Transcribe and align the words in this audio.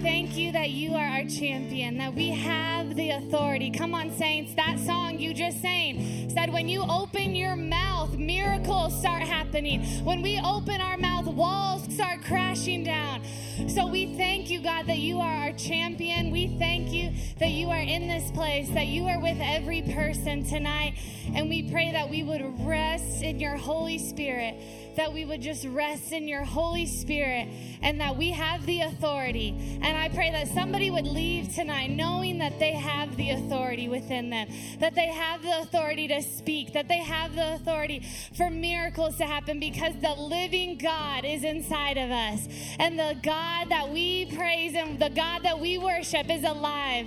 thank 0.00 0.36
you 0.36 0.52
that 0.52 0.70
you 0.70 0.94
are 0.94 1.04
our 1.04 1.24
champion, 1.24 1.98
that 1.98 2.14
we 2.14 2.30
have 2.30 2.94
the 2.94 3.10
authority. 3.10 3.70
Come 3.70 3.94
on, 3.94 4.12
saints. 4.16 4.54
That 4.54 4.78
song 4.78 5.18
you 5.18 5.34
just 5.34 5.60
sang 5.60 6.30
said, 6.30 6.52
when 6.52 6.68
you 6.68 6.84
open 6.88 7.34
your 7.34 7.56
mouth, 7.56 8.16
miracles 8.16 8.98
start 8.98 9.22
happening. 9.22 9.84
When 10.04 10.22
we 10.22 10.40
open 10.40 10.80
our 10.80 10.96
mouth, 10.96 11.26
walls 11.26 11.92
start 11.92 12.22
crashing 12.22 12.84
down. 12.84 13.22
So 13.68 13.88
we 13.88 14.16
thank 14.16 14.50
you, 14.50 14.62
God, 14.62 14.86
that 14.86 14.98
you 14.98 15.18
are 15.18 15.34
our 15.34 15.52
champion. 15.52 16.30
We 16.30 16.56
thank 16.58 16.92
you 16.92 17.12
that 17.40 17.50
you 17.50 17.68
are 17.70 17.80
in 17.80 18.06
this 18.06 18.30
place, 18.30 18.68
that 18.70 18.86
you 18.86 19.06
are 19.08 19.20
with 19.20 19.38
every 19.40 19.82
person 19.82 20.44
tonight. 20.44 20.94
And 21.34 21.48
we 21.48 21.68
pray 21.70 21.90
that 21.90 22.08
we 22.08 22.22
would 22.22 22.42
rest 22.64 23.22
in 23.22 23.40
your 23.40 23.56
Holy 23.56 23.98
Spirit 23.98 24.54
that 24.98 25.12
we 25.12 25.24
would 25.24 25.40
just 25.40 25.64
rest 25.66 26.12
in 26.12 26.26
your 26.26 26.44
Holy 26.44 26.84
Spirit 26.84 27.48
and 27.82 28.00
that 28.00 28.16
we 28.16 28.30
have 28.30 28.66
the 28.66 28.80
authority. 28.80 29.78
And 29.80 29.96
I 29.96 30.08
pray 30.08 30.30
that 30.32 30.48
somebody 30.48 30.90
would 30.90 31.06
leave 31.06 31.54
tonight 31.54 31.90
knowing 31.90 32.38
that 32.38 32.58
they 32.58 32.72
have 32.72 33.16
the 33.16 33.30
authority 33.30 33.88
within 33.88 34.30
them, 34.30 34.48
that 34.80 34.94
they 34.94 35.06
have 35.06 35.42
the 35.42 35.60
authority 35.60 36.08
to 36.08 36.20
speak, 36.20 36.72
that 36.72 36.88
they 36.88 36.98
have 36.98 37.34
the 37.36 37.54
authority 37.54 38.04
for 38.36 38.50
miracles 38.50 39.16
to 39.18 39.24
happen 39.24 39.60
because 39.60 39.94
the 40.00 40.14
living 40.14 40.78
God 40.78 41.24
is 41.24 41.44
inside 41.44 41.96
of 41.96 42.10
us. 42.10 42.48
And 42.78 42.98
the 42.98 43.16
God 43.22 43.68
that 43.68 43.90
we 43.90 44.26
praise 44.34 44.74
and 44.74 44.98
the 44.98 45.10
God 45.10 45.42
that 45.44 45.60
we 45.60 45.78
worship 45.78 46.28
is 46.28 46.42
alive. 46.42 47.06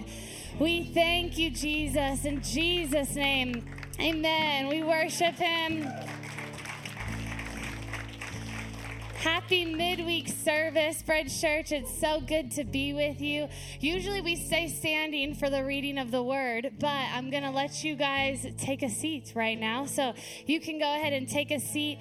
We 0.60 0.84
thank 0.84 1.38
you, 1.38 1.50
Jesus, 1.50 2.24
in 2.24 2.42
Jesus' 2.42 3.16
name. 3.16 3.66
Amen. 4.00 4.68
We 4.68 4.82
worship 4.82 5.36
him. 5.36 5.88
Happy 9.52 9.66
midweek 9.66 10.30
service, 10.30 11.02
Bridge 11.02 11.42
Church. 11.42 11.74
It's 11.74 12.00
so 12.00 12.22
good 12.22 12.52
to 12.52 12.64
be 12.64 12.94
with 12.94 13.20
you. 13.20 13.50
Usually 13.82 14.22
we 14.22 14.38
stay 14.38 14.70
standing 14.70 15.36
for 15.36 15.50
the 15.50 15.66
reading 15.66 15.98
of 15.98 16.10
the 16.10 16.24
word, 16.24 16.72
but 16.80 16.88
I'm 16.88 17.30
going 17.30 17.44
to 17.44 17.50
let 17.50 17.84
you 17.84 17.98
guys 17.98 18.48
take 18.58 18.82
a 18.82 18.88
seat 18.88 19.34
right 19.36 19.60
now. 19.60 19.86
So 19.88 20.14
you 20.46 20.62
can 20.62 20.80
go 20.80 20.96
ahead 20.96 21.12
and 21.12 21.28
take 21.28 21.52
a 21.52 21.60
seat, 21.60 22.00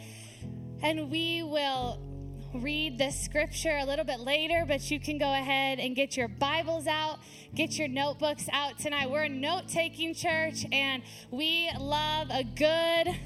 and 0.80 1.10
we 1.10 1.42
will 1.42 2.00
read 2.54 2.98
the 2.98 3.10
scripture 3.10 3.78
a 3.78 3.84
little 3.84 4.04
bit 4.04 4.20
later, 4.20 4.64
but 4.64 4.88
you 4.88 5.00
can 5.00 5.18
go 5.18 5.32
ahead 5.32 5.80
and 5.80 5.96
get 5.96 6.16
your 6.16 6.28
Bibles 6.28 6.86
out, 6.86 7.18
get 7.52 7.76
your 7.76 7.88
notebooks 7.88 8.48
out 8.52 8.78
tonight. 8.78 9.10
We're 9.10 9.24
a 9.24 9.28
note 9.28 9.66
taking 9.66 10.14
church, 10.14 10.64
and 10.70 11.02
we 11.32 11.68
love 11.80 12.28
a 12.30 12.44
good 12.44 13.18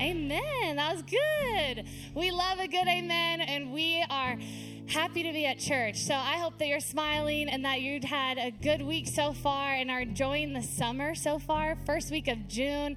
Amen. 0.00 0.76
That 0.76 0.94
was 0.94 1.02
good. 1.02 1.84
We 2.14 2.30
love 2.30 2.60
a 2.60 2.68
good 2.68 2.86
amen, 2.86 3.40
and 3.40 3.72
we 3.72 4.04
are 4.08 4.38
happy 4.86 5.24
to 5.24 5.32
be 5.32 5.44
at 5.44 5.58
church. 5.58 5.98
So 5.98 6.14
I 6.14 6.36
hope 6.36 6.56
that 6.58 6.68
you're 6.68 6.78
smiling 6.78 7.48
and 7.48 7.64
that 7.64 7.80
you've 7.80 8.04
had 8.04 8.38
a 8.38 8.52
good 8.52 8.80
week 8.80 9.08
so 9.08 9.32
far 9.32 9.72
and 9.72 9.90
are 9.90 10.00
enjoying 10.00 10.52
the 10.52 10.62
summer 10.62 11.16
so 11.16 11.40
far, 11.40 11.76
first 11.84 12.12
week 12.12 12.28
of 12.28 12.46
June. 12.46 12.96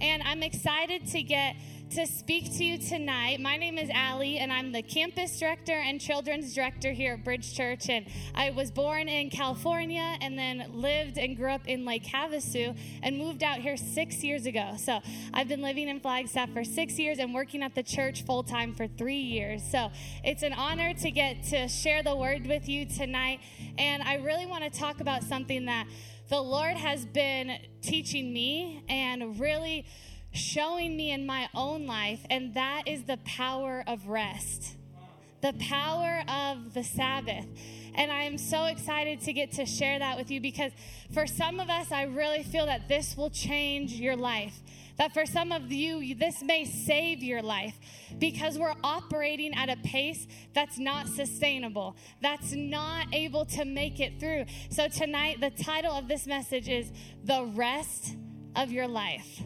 And 0.00 0.22
I'm 0.22 0.42
excited 0.42 1.06
to 1.08 1.22
get 1.22 1.56
to 1.90 2.06
speak 2.06 2.54
to 2.58 2.64
you 2.64 2.76
tonight. 2.76 3.40
My 3.40 3.56
name 3.56 3.78
is 3.78 3.88
Allie, 3.88 4.38
and 4.38 4.52
I'm 4.52 4.72
the 4.72 4.82
campus 4.82 5.38
director 5.38 5.72
and 5.72 5.98
children's 5.98 6.54
director 6.54 6.92
here 6.92 7.14
at 7.14 7.24
Bridge 7.24 7.54
Church. 7.54 7.88
And 7.88 8.06
I 8.34 8.50
was 8.50 8.70
born 8.70 9.08
in 9.08 9.30
California 9.30 10.16
and 10.20 10.38
then 10.38 10.66
lived 10.72 11.16
and 11.16 11.34
grew 11.34 11.50
up 11.50 11.66
in 11.66 11.86
Lake 11.86 12.04
Havasu 12.04 12.76
and 13.02 13.16
moved 13.16 13.42
out 13.42 13.60
here 13.60 13.78
six 13.78 14.22
years 14.22 14.44
ago. 14.44 14.74
So 14.76 15.00
I've 15.32 15.48
been 15.48 15.62
living 15.62 15.88
in 15.88 15.98
Flagstaff 16.00 16.50
for 16.50 16.62
six 16.62 16.98
years 16.98 17.18
and 17.18 17.32
working 17.32 17.62
at 17.62 17.74
the 17.74 17.82
church 17.82 18.22
full 18.22 18.42
time 18.42 18.74
for 18.74 18.86
three 18.86 19.20
years. 19.22 19.62
So 19.62 19.90
it's 20.22 20.42
an 20.42 20.52
honor 20.52 20.92
to 20.92 21.10
get 21.10 21.42
to 21.44 21.68
share 21.68 22.02
the 22.02 22.14
word 22.14 22.46
with 22.46 22.68
you 22.68 22.84
tonight. 22.84 23.40
And 23.78 24.02
I 24.02 24.16
really 24.16 24.44
want 24.44 24.62
to 24.62 24.70
talk 24.70 25.00
about 25.00 25.22
something 25.22 25.64
that 25.64 25.86
the 26.28 26.40
Lord 26.40 26.76
has 26.76 27.06
been 27.06 27.58
teaching 27.80 28.34
me 28.34 28.84
and 28.90 29.40
really 29.40 29.86
showing 30.38 30.96
me 30.96 31.10
in 31.10 31.26
my 31.26 31.48
own 31.54 31.86
life, 31.86 32.20
and 32.30 32.54
that 32.54 32.84
is 32.86 33.04
the 33.04 33.18
power 33.24 33.84
of 33.86 34.08
rest, 34.08 34.76
the 35.42 35.52
power 35.68 36.22
of 36.28 36.72
the 36.72 36.84
Sabbath. 36.84 37.46
And 37.94 38.12
I 38.12 38.22
am 38.22 38.38
so 38.38 38.66
excited 38.66 39.20
to 39.22 39.32
get 39.32 39.52
to 39.52 39.66
share 39.66 39.98
that 39.98 40.16
with 40.16 40.30
you 40.30 40.40
because 40.40 40.72
for 41.12 41.26
some 41.26 41.58
of 41.58 41.68
us, 41.68 41.90
I 41.90 42.04
really 42.04 42.44
feel 42.44 42.66
that 42.66 42.88
this 42.88 43.16
will 43.16 43.30
change 43.30 43.92
your 43.92 44.14
life. 44.14 44.60
That 44.98 45.12
for 45.12 45.26
some 45.26 45.52
of 45.52 45.70
you, 45.72 46.14
this 46.14 46.42
may 46.42 46.64
save 46.64 47.22
your 47.22 47.42
life 47.42 47.76
because 48.18 48.58
we're 48.58 48.74
operating 48.82 49.54
at 49.54 49.68
a 49.68 49.76
pace 49.76 50.26
that's 50.54 50.78
not 50.78 51.08
sustainable, 51.08 51.96
that's 52.20 52.52
not 52.52 53.06
able 53.12 53.44
to 53.46 53.64
make 53.64 54.00
it 54.00 54.18
through. 54.18 54.46
So, 54.70 54.88
tonight, 54.88 55.40
the 55.40 55.50
title 55.50 55.92
of 55.92 56.08
this 56.08 56.26
message 56.26 56.68
is 56.68 56.90
The 57.24 57.44
Rest 57.44 58.16
of 58.56 58.72
Your 58.72 58.88
Life. 58.88 59.40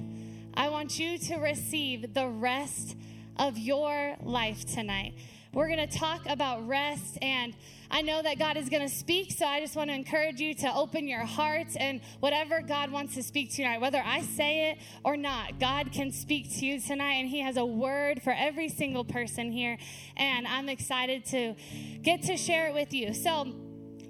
I 0.55 0.69
want 0.69 0.99
you 0.99 1.17
to 1.17 1.37
receive 1.37 2.13
the 2.13 2.29
rest 2.29 2.95
of 3.39 3.57
your 3.57 4.17
life 4.23 4.67
tonight. 4.67 5.15
We're 5.55 5.69
going 5.69 5.87
to 5.87 5.99
talk 5.99 6.23
about 6.27 6.67
rest, 6.69 7.19
and 7.23 7.55
I 7.91 8.03
know 8.03 8.23
that 8.23 8.39
God 8.39 8.59
is 8.59 8.69
going 8.69 8.83
to 8.83 8.95
speak, 8.95 9.33
so 9.33 9.47
I 9.47 9.61
just 9.61 9.77
want 9.77 9.89
to 9.89 9.95
encourage 9.95 10.41
you 10.41 10.55
to 10.57 10.75
open 10.75 11.09
your 11.09 11.25
hearts 11.25 11.77
and 11.77 12.01
whatever 12.21 12.61
God 12.61 12.91
wants 12.91 13.15
to 13.15 13.23
speak 13.23 13.51
to 13.53 13.63
you 13.63 13.69
tonight, 13.69 13.81
whether 13.81 14.03
I 14.05 14.23
say 14.23 14.71
it 14.71 14.79
or 15.05 15.17
not, 15.17 15.59
God 15.59 15.91
can 15.91 16.13
speak 16.13 16.51
to 16.59 16.67
you 16.67 16.81
tonight, 16.81 17.15
and 17.15 17.29
He 17.29 17.41
has 17.41 17.57
a 17.57 17.65
word 17.65 18.23
for 18.23 18.33
every 18.33 18.69
single 18.69 19.05
person 19.05 19.53
here, 19.53 19.79
and 20.19 20.47
I'm 20.47 20.69
excited 20.69 21.25
to 21.27 21.55
get 22.03 22.23
to 22.25 22.37
share 22.37 22.69
it 22.69 22.75
with 22.75 22.93
you. 22.93 23.15
So, 23.15 23.55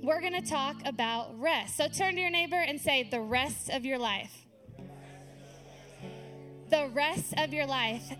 we're 0.03 0.21
going 0.21 0.35
to 0.35 0.49
talk 0.49 0.85
about 0.85 1.41
rest. 1.41 1.77
So, 1.77 1.87
turn 1.87 2.17
to 2.17 2.21
your 2.21 2.31
neighbor 2.31 2.57
and 2.57 2.81
say, 2.81 3.09
The 3.09 3.21
rest 3.21 3.71
of 3.71 3.85
your 3.85 3.99
life 3.99 4.42
the 6.73 6.89
rest 6.95 7.35
of 7.37 7.53
your 7.53 7.67
life. 7.67 8.15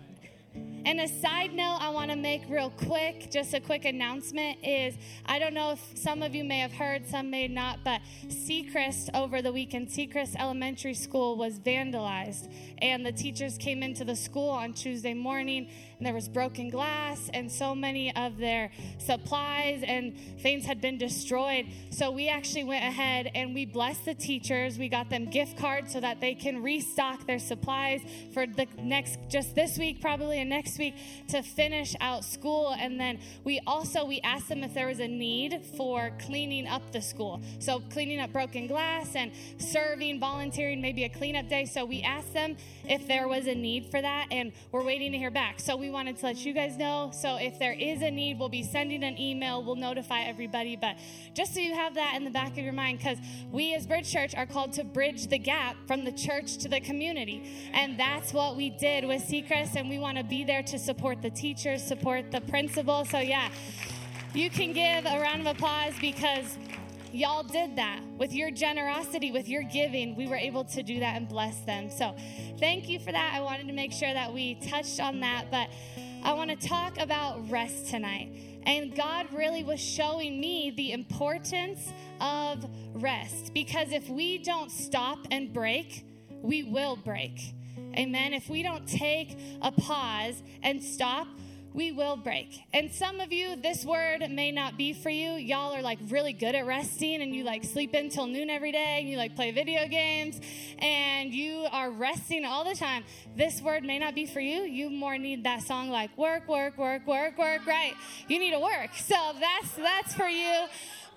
And 0.85 0.99
a 0.99 1.07
side 1.07 1.53
note 1.55 1.79
I 1.81 1.89
want 1.89 2.11
to 2.11 2.15
make 2.15 2.43
real 2.47 2.69
quick, 2.69 3.31
just 3.31 3.55
a 3.55 3.59
quick 3.59 3.83
announcement 3.83 4.59
is 4.63 4.93
I 5.25 5.39
don't 5.39 5.55
know 5.55 5.71
if 5.71 5.97
some 5.97 6.21
of 6.21 6.35
you 6.35 6.43
may 6.43 6.59
have 6.59 6.71
heard, 6.71 7.07
some 7.07 7.31
may 7.31 7.47
not, 7.47 7.79
but 7.83 8.01
Sechrist 8.27 9.09
over 9.15 9.41
the 9.41 9.51
weekend, 9.51 9.87
Sechrist 9.87 10.35
Elementary 10.37 10.93
School 10.93 11.35
was 11.35 11.57
vandalized. 11.57 12.53
And 12.77 13.03
the 13.03 13.11
teachers 13.11 13.57
came 13.57 13.81
into 13.81 14.05
the 14.05 14.15
school 14.15 14.51
on 14.51 14.73
Tuesday 14.73 15.15
morning 15.15 15.71
and 16.03 16.07
there 16.09 16.13
was 16.13 16.27
broken 16.27 16.69
glass 16.69 17.29
and 17.33 17.49
so 17.49 17.73
many 17.73 18.13
of 18.17 18.37
their 18.37 18.69
supplies 18.97 19.83
and 19.87 20.13
things 20.41 20.65
had 20.65 20.81
been 20.81 20.97
destroyed. 20.97 21.65
So 21.91 22.11
we 22.11 22.27
actually 22.27 22.65
went 22.65 22.83
ahead 22.83 23.31
and 23.33 23.53
we 23.53 23.65
blessed 23.65 24.03
the 24.03 24.13
teachers. 24.13 24.77
We 24.77 24.89
got 24.89 25.09
them 25.09 25.29
gift 25.29 25.57
cards 25.57 25.93
so 25.93 26.01
that 26.01 26.19
they 26.19 26.35
can 26.35 26.61
restock 26.61 27.25
their 27.25 27.39
supplies 27.39 28.01
for 28.33 28.45
the 28.45 28.67
next 28.79 29.17
just 29.29 29.55
this 29.55 29.77
week 29.77 30.01
probably 30.01 30.41
and 30.41 30.49
next 30.49 30.77
week 30.77 30.95
to 31.29 31.41
finish 31.41 31.95
out 32.01 32.25
school 32.25 32.75
and 32.77 32.99
then 32.99 33.17
we 33.45 33.61
also 33.65 34.03
we 34.03 34.19
asked 34.25 34.49
them 34.49 34.61
if 34.61 34.73
there 34.73 34.87
was 34.87 34.99
a 34.99 35.07
need 35.07 35.61
for 35.77 36.11
cleaning 36.25 36.67
up 36.67 36.91
the 36.91 37.01
school. 37.01 37.41
So 37.59 37.79
cleaning 37.93 38.19
up 38.19 38.33
broken 38.33 38.67
glass 38.67 39.15
and 39.15 39.31
serving, 39.57 40.19
volunteering 40.19 40.81
maybe 40.81 41.05
a 41.05 41.09
cleanup 41.09 41.47
day. 41.47 41.63
So 41.63 41.85
we 41.85 42.01
asked 42.01 42.33
them 42.33 42.57
if 42.89 43.07
there 43.07 43.29
was 43.29 43.47
a 43.47 43.55
need 43.55 43.89
for 43.89 44.01
that 44.01 44.27
and 44.31 44.51
we're 44.73 44.83
waiting 44.83 45.13
to 45.13 45.17
hear 45.17 45.31
back. 45.31 45.61
So 45.61 45.77
we 45.77 45.92
wanted 45.93 46.17
to 46.17 46.25
let 46.25 46.45
you 46.45 46.53
guys 46.53 46.77
know. 46.77 47.11
So 47.13 47.37
if 47.37 47.59
there 47.59 47.73
is 47.73 48.01
a 48.01 48.11
need, 48.11 48.39
we'll 48.39 48.49
be 48.49 48.63
sending 48.63 49.03
an 49.03 49.19
email. 49.19 49.63
We'll 49.63 49.75
notify 49.75 50.23
everybody. 50.23 50.75
But 50.75 50.97
just 51.33 51.53
so 51.53 51.59
you 51.59 51.73
have 51.73 51.93
that 51.95 52.15
in 52.15 52.25
the 52.25 52.31
back 52.31 52.57
of 52.57 52.63
your 52.63 52.73
mind, 52.73 52.97
because 52.97 53.19
we 53.51 53.73
as 53.75 53.87
Bridge 53.87 54.11
Church 54.11 54.35
are 54.35 54.45
called 54.45 54.73
to 54.73 54.83
bridge 54.83 55.27
the 55.27 55.37
gap 55.37 55.77
from 55.87 56.03
the 56.03 56.11
church 56.11 56.57
to 56.57 56.67
the 56.67 56.81
community. 56.81 57.69
And 57.73 57.97
that's 57.97 58.33
what 58.33 58.57
we 58.57 58.71
did 58.71 59.05
with 59.05 59.23
Sechrist. 59.23 59.75
And 59.75 59.89
we 59.89 59.99
want 59.99 60.17
to 60.17 60.23
be 60.23 60.43
there 60.43 60.63
to 60.63 60.79
support 60.79 61.21
the 61.21 61.29
teachers, 61.29 61.83
support 61.83 62.31
the 62.31 62.41
principal. 62.41 63.05
So, 63.05 63.19
yeah, 63.19 63.49
you 64.33 64.49
can 64.49 64.73
give 64.73 65.05
a 65.05 65.19
round 65.21 65.41
of 65.41 65.47
applause 65.47 65.93
because 66.01 66.57
y'all 67.13 67.43
did 67.43 67.75
that 67.75 68.01
with 68.17 68.33
your 68.33 68.51
generosity, 68.51 69.31
with 69.31 69.47
your 69.47 69.63
giving. 69.63 70.15
We 70.15 70.27
were 70.27 70.35
able 70.35 70.65
to 70.65 70.83
do 70.83 70.99
that 70.99 71.15
and 71.15 71.29
bless 71.29 71.59
them. 71.61 71.89
So, 71.89 72.15
thank 72.59 72.89
you 72.89 72.99
for 72.99 73.11
that. 73.11 73.33
I 73.33 73.41
wanted 73.41 73.67
to 73.67 73.73
make 73.73 73.91
sure 73.91 74.11
that 74.11 74.33
we 74.33 74.55
touched 74.55 74.99
on 74.99 75.19
that, 75.19 75.51
but 75.51 75.69
I 76.23 76.33
want 76.33 76.49
to 76.49 76.67
talk 76.67 76.97
about 76.99 77.49
rest 77.49 77.89
tonight. 77.89 78.61
And 78.65 78.95
God 78.95 79.27
really 79.33 79.63
was 79.63 79.79
showing 79.79 80.39
me 80.39 80.71
the 80.75 80.93
importance 80.93 81.91
of 82.21 82.65
rest 82.93 83.53
because 83.53 83.91
if 83.91 84.09
we 84.09 84.37
don't 84.37 84.71
stop 84.71 85.19
and 85.31 85.53
break, 85.53 86.05
we 86.41 86.63
will 86.63 86.95
break. 86.95 87.53
Amen. 87.97 88.33
If 88.33 88.49
we 88.49 88.63
don't 88.63 88.87
take 88.87 89.37
a 89.61 89.71
pause 89.71 90.41
and 90.63 90.81
stop, 90.81 91.27
we 91.73 91.91
will 91.91 92.15
break. 92.15 92.61
And 92.73 92.91
some 92.91 93.19
of 93.19 93.31
you, 93.31 93.55
this 93.55 93.83
word 93.83 94.29
may 94.29 94.51
not 94.51 94.77
be 94.77 94.93
for 94.93 95.09
you. 95.09 95.31
Y'all 95.31 95.73
are 95.73 95.81
like 95.81 95.99
really 96.09 96.33
good 96.33 96.55
at 96.55 96.65
resting 96.65 97.21
and 97.21 97.35
you 97.35 97.43
like 97.43 97.63
sleep 97.63 97.93
until 97.93 98.27
noon 98.27 98.49
every 98.49 98.71
day 98.71 98.97
and 98.99 99.09
you 99.09 99.17
like 99.17 99.35
play 99.35 99.51
video 99.51 99.87
games 99.87 100.39
and 100.79 101.33
you 101.33 101.65
are 101.71 101.89
resting 101.89 102.45
all 102.45 102.63
the 102.63 102.75
time. 102.75 103.03
This 103.35 103.61
word 103.61 103.83
may 103.83 103.97
not 103.97 104.13
be 104.13 104.25
for 104.25 104.39
you. 104.39 104.61
You 104.61 104.89
more 104.89 105.17
need 105.17 105.43
that 105.45 105.63
song 105.63 105.89
like 105.89 106.15
work, 106.17 106.47
work, 106.47 106.77
work, 106.77 107.07
work, 107.07 107.37
work, 107.37 107.65
right? 107.65 107.95
You 108.27 108.39
need 108.39 108.51
to 108.51 108.59
work. 108.59 108.91
So 108.95 109.15
that's 109.39 109.75
that's 109.75 110.13
for 110.13 110.27
you. 110.27 110.65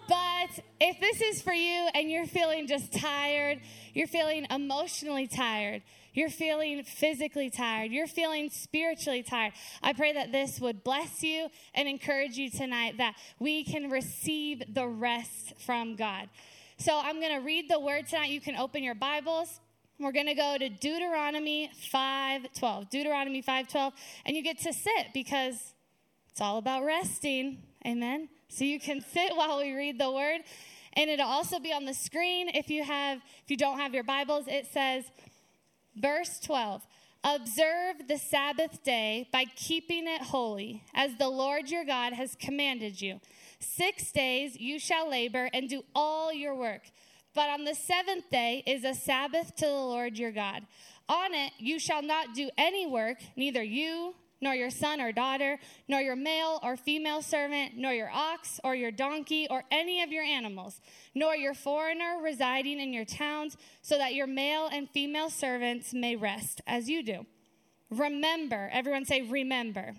But 0.09 0.61
if 0.81 1.01
this 1.01 1.21
is 1.21 1.43
for 1.43 1.53
you 1.53 1.89
and 1.95 2.11
you're 2.11 2.27
feeling 2.27 2.67
just 2.67 2.93
tired, 2.93 3.61
you're 3.93 4.07
feeling 4.07 4.47
emotionally 4.51 5.27
tired, 5.27 5.83
you're 6.17 6.31
feeling 6.31 6.83
physically 6.83 7.51
tired, 7.51 7.93
you're 7.93 8.07
feeling 8.07 8.51
spiritually 8.51 9.23
tired, 9.23 9.53
I 9.83 9.93
pray 9.93 10.13
that 10.15 10.33
this 10.33 10.59
would 10.61 10.83
bless 10.83 11.23
you 11.23 11.49
and 11.75 11.87
encourage 11.87 12.37
you 12.37 12.51
tonight 12.51 12.97
that 12.99 13.15
we 13.39 13.65
can 13.65 13.91
receive 13.91 14.63
the 14.75 14.89
rest 14.89 15.55
from 15.65 15.95
God. 15.95 16.29
So 16.79 16.99
I'm 16.99 17.21
going 17.21 17.33
to 17.33 17.45
read 17.45 17.71
the 17.71 17.81
word 17.81 18.07
tonight. 18.07 18.31
You 18.31 18.41
can 18.41 18.57
open 18.57 18.83
your 18.83 18.95
Bibles. 18.95 19.61
We're 19.99 20.13
going 20.13 20.27
to 20.27 20.35
go 20.35 20.57
to 20.59 20.69
Deuteronomy 20.69 21.71
5:12. 21.93 22.91
Deuteronomy 22.91 23.43
5:12 23.43 23.93
and 24.27 24.37
you 24.37 24.43
get 24.43 24.59
to 24.59 24.73
sit 24.73 25.07
because 25.15 25.75
it's 26.31 26.41
all 26.41 26.59
about 26.59 26.85
resting. 26.85 27.63
Amen. 27.87 28.29
So 28.49 28.65
you 28.65 28.79
can 28.79 29.01
sit 29.01 29.33
while 29.37 29.59
we 29.59 29.73
read 29.73 29.99
the 29.99 30.11
word. 30.11 30.43
And 30.93 31.11
it'll 31.11 31.27
also 31.27 31.59
be 31.59 31.73
on 31.73 31.85
the 31.85 31.95
screen 31.95 32.49
if 32.55 32.71
you 32.71 32.85
have 32.85 33.19
if 33.43 33.51
you 33.51 33.57
don't 33.57 33.79
have 33.79 33.95
your 33.95 34.05
Bibles. 34.05 34.47
It 34.47 34.67
says 34.67 35.05
verse 35.97 36.39
12. 36.41 36.83
Observe 37.25 38.07
the 38.07 38.19
Sabbath 38.19 38.85
day 38.85 39.29
by 39.33 39.45
keeping 39.57 40.07
it 40.07 40.23
holy, 40.23 40.85
as 40.95 41.17
the 41.17 41.29
Lord 41.29 41.71
your 41.71 41.85
God 41.85 42.13
has 42.13 42.37
commanded 42.37 43.01
you. 43.01 43.21
Six 43.59 44.13
days 44.13 44.57
you 44.61 44.79
shall 44.79 45.11
labor 45.11 45.51
and 45.53 45.69
do 45.69 45.83
all 45.95 46.33
your 46.33 46.55
work. 46.55 46.83
But 47.35 47.51
on 47.51 47.65
the 47.65 47.75
seventh 47.75 48.31
day 48.31 48.63
is 48.67 48.85
a 48.85 48.95
Sabbath 48.95 49.57
to 49.57 49.67
the 49.67 49.73
Lord 49.73 50.19
your 50.19 50.33
God. 50.33 50.63
On 51.09 51.35
it 51.35 51.53
you 51.59 51.79
shall 51.79 52.03
not 52.03 52.35
do 52.35 52.51
any 52.57 52.87
work, 52.87 53.19
neither 53.37 53.63
you, 53.63 54.15
nor 54.41 54.55
your 54.55 54.71
son 54.71 55.01
or 55.01 55.13
daughter, 55.13 55.59
nor 55.89 56.01
your 56.01 56.17
male 56.17 56.61
or 56.63 56.77
female 56.77 57.23
servant, 57.23 57.73
nor 57.77 57.93
your 57.93 58.11
ox 58.11 58.61
or 58.65 58.75
your 58.75 58.91
donkey 58.91 59.47
or 59.51 59.65
any 59.71 60.03
of 60.03 60.11
your 60.11 60.25
animals, 60.25 60.81
nor 61.15 61.35
your 61.35 61.55
foreigner 61.55 62.19
residing 62.23 62.81
in 62.81 62.93
your 62.93 63.05
towns, 63.05 63.57
so 63.83 63.97
that 63.99 64.15
your 64.15 64.27
male 64.27 64.69
and 64.71 64.89
female 64.91 65.31
servants 65.31 65.95
may 65.95 66.17
rest 66.17 66.61
as 66.67 66.89
you 66.89 67.03
do. 67.03 67.27
Remember, 67.91 68.69
everyone 68.73 69.05
say, 69.05 69.23
remember. 69.23 69.95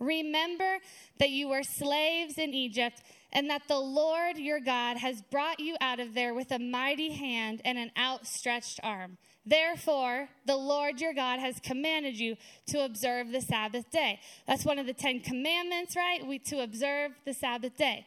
Remember, 0.00 0.78
that 1.18 1.30
you 1.30 1.48
were 1.48 1.62
slaves 1.62 2.36
in 2.36 2.52
Egypt 2.52 3.00
and 3.32 3.50
that 3.50 3.62
the 3.68 3.78
Lord 3.78 4.36
your 4.38 4.60
God 4.60 4.96
has 4.96 5.22
brought 5.22 5.60
you 5.60 5.76
out 5.80 6.00
of 6.00 6.14
there 6.14 6.34
with 6.34 6.50
a 6.50 6.58
mighty 6.58 7.12
hand 7.12 7.62
and 7.64 7.78
an 7.78 7.90
outstretched 7.96 8.80
arm. 8.82 9.18
Therefore, 9.46 10.28
the 10.46 10.56
Lord 10.56 11.00
your 11.00 11.12
God 11.12 11.38
has 11.38 11.60
commanded 11.60 12.18
you 12.18 12.36
to 12.68 12.84
observe 12.84 13.30
the 13.30 13.42
Sabbath 13.42 13.90
day. 13.90 14.20
That's 14.46 14.64
one 14.64 14.78
of 14.78 14.86
the 14.86 14.94
Ten 14.94 15.20
Commandments, 15.20 15.94
right? 15.96 16.26
We 16.26 16.38
to 16.40 16.62
observe 16.62 17.12
the 17.26 17.34
Sabbath 17.34 17.76
day. 17.76 18.06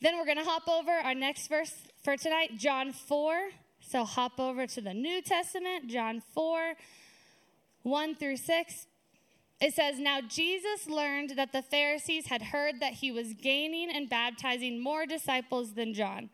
Then 0.00 0.16
we're 0.16 0.24
going 0.24 0.38
to 0.38 0.44
hop 0.44 0.68
over 0.68 0.92
our 0.92 1.14
next 1.14 1.48
verse 1.48 1.72
for 2.04 2.16
tonight, 2.16 2.56
John 2.56 2.92
4. 2.92 3.50
So 3.80 4.04
hop 4.04 4.38
over 4.38 4.66
to 4.68 4.80
the 4.80 4.94
New 4.94 5.20
Testament, 5.20 5.88
John 5.88 6.22
4, 6.34 6.74
1 7.82 8.14
through 8.14 8.36
6. 8.36 8.86
It 9.60 9.74
says, 9.74 9.98
Now 9.98 10.20
Jesus 10.20 10.88
learned 10.88 11.30
that 11.36 11.52
the 11.52 11.62
Pharisees 11.62 12.26
had 12.28 12.42
heard 12.42 12.80
that 12.80 12.94
he 12.94 13.10
was 13.10 13.34
gaining 13.34 13.90
and 13.92 14.08
baptizing 14.08 14.80
more 14.82 15.04
disciples 15.04 15.74
than 15.74 15.92
John 15.92 16.30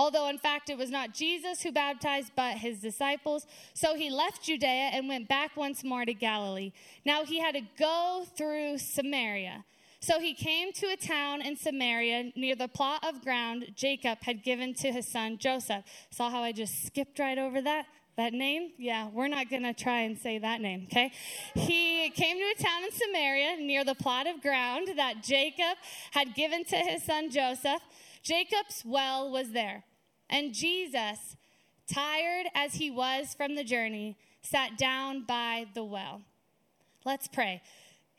although 0.00 0.28
in 0.28 0.38
fact 0.38 0.70
it 0.70 0.78
was 0.78 0.90
not 0.90 1.12
Jesus 1.12 1.60
who 1.60 1.70
baptized, 1.70 2.32
but 2.34 2.56
his 2.56 2.80
disciples. 2.80 3.46
So 3.74 3.94
he 3.94 4.08
left 4.10 4.42
Judea 4.42 4.88
and 4.94 5.06
went 5.06 5.28
back 5.28 5.58
once 5.58 5.84
more 5.84 6.06
to 6.06 6.14
Galilee. 6.14 6.72
Now 7.04 7.24
he 7.24 7.38
had 7.38 7.54
to 7.54 7.60
go 7.78 8.24
through 8.34 8.78
Samaria. 8.78 9.62
So 10.00 10.18
he 10.18 10.32
came 10.32 10.72
to 10.72 10.86
a 10.86 10.96
town 10.96 11.42
in 11.42 11.54
Samaria 11.54 12.32
near 12.34 12.56
the 12.56 12.68
plot 12.68 13.04
of 13.06 13.22
ground 13.22 13.72
Jacob 13.76 14.22
had 14.22 14.42
given 14.42 14.72
to 14.76 14.90
his 14.90 15.06
son 15.06 15.36
Joseph. 15.36 15.84
Saw 16.10 16.30
how 16.30 16.42
I 16.42 16.52
just 16.52 16.86
skipped 16.86 17.18
right 17.18 17.36
over 17.36 17.60
that? 17.60 17.84
That 18.16 18.32
name? 18.32 18.70
Yeah, 18.78 19.08
we're 19.12 19.28
not 19.28 19.50
going 19.50 19.62
to 19.64 19.74
try 19.74 20.00
and 20.00 20.16
say 20.16 20.38
that 20.38 20.62
name, 20.62 20.86
okay? 20.90 21.12
He 21.54 22.08
came 22.10 22.38
to 22.38 22.54
a 22.58 22.62
town 22.62 22.84
in 22.84 22.92
Samaria 22.92 23.56
near 23.58 23.84
the 23.84 23.94
plot 23.94 24.26
of 24.26 24.40
ground 24.40 24.88
that 24.96 25.22
Jacob 25.22 25.76
had 26.12 26.34
given 26.34 26.64
to 26.64 26.76
his 26.76 27.02
son 27.04 27.30
Joseph. 27.30 27.82
Jacob's 28.22 28.82
well 28.84 29.30
was 29.30 29.50
there. 29.52 29.84
And 30.30 30.54
Jesus, 30.54 31.36
tired 31.92 32.46
as 32.54 32.74
he 32.74 32.90
was 32.90 33.34
from 33.34 33.54
the 33.56 33.64
journey, 33.64 34.16
sat 34.40 34.78
down 34.78 35.24
by 35.24 35.66
the 35.74 35.84
well. 35.84 36.22
Let's 37.04 37.28
pray. 37.28 37.60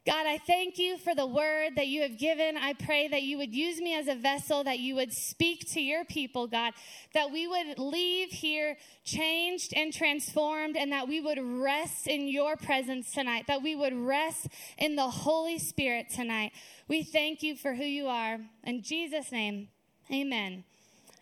God, 0.03 0.25
I 0.25 0.39
thank 0.39 0.79
you 0.79 0.97
for 0.97 1.13
the 1.13 1.27
word 1.27 1.75
that 1.75 1.85
you 1.85 2.01
have 2.01 2.17
given. 2.17 2.57
I 2.57 2.73
pray 2.73 3.07
that 3.07 3.21
you 3.21 3.37
would 3.37 3.53
use 3.53 3.79
me 3.79 3.95
as 3.95 4.07
a 4.07 4.15
vessel, 4.15 4.63
that 4.63 4.79
you 4.79 4.95
would 4.95 5.13
speak 5.13 5.71
to 5.73 5.79
your 5.79 6.03
people, 6.05 6.47
God, 6.47 6.73
that 7.13 7.31
we 7.31 7.47
would 7.47 7.77
leave 7.77 8.29
here 8.29 8.77
changed 9.03 9.73
and 9.75 9.93
transformed, 9.93 10.75
and 10.75 10.91
that 10.91 11.07
we 11.07 11.21
would 11.21 11.37
rest 11.39 12.07
in 12.07 12.27
your 12.27 12.57
presence 12.57 13.11
tonight, 13.11 13.45
that 13.47 13.61
we 13.61 13.75
would 13.75 13.93
rest 13.93 14.47
in 14.79 14.95
the 14.95 15.07
Holy 15.07 15.59
Spirit 15.59 16.07
tonight. 16.09 16.51
We 16.87 17.03
thank 17.03 17.43
you 17.43 17.55
for 17.55 17.75
who 17.75 17.85
you 17.85 18.07
are. 18.07 18.39
In 18.63 18.81
Jesus' 18.81 19.31
name, 19.31 19.67
amen. 20.11 20.63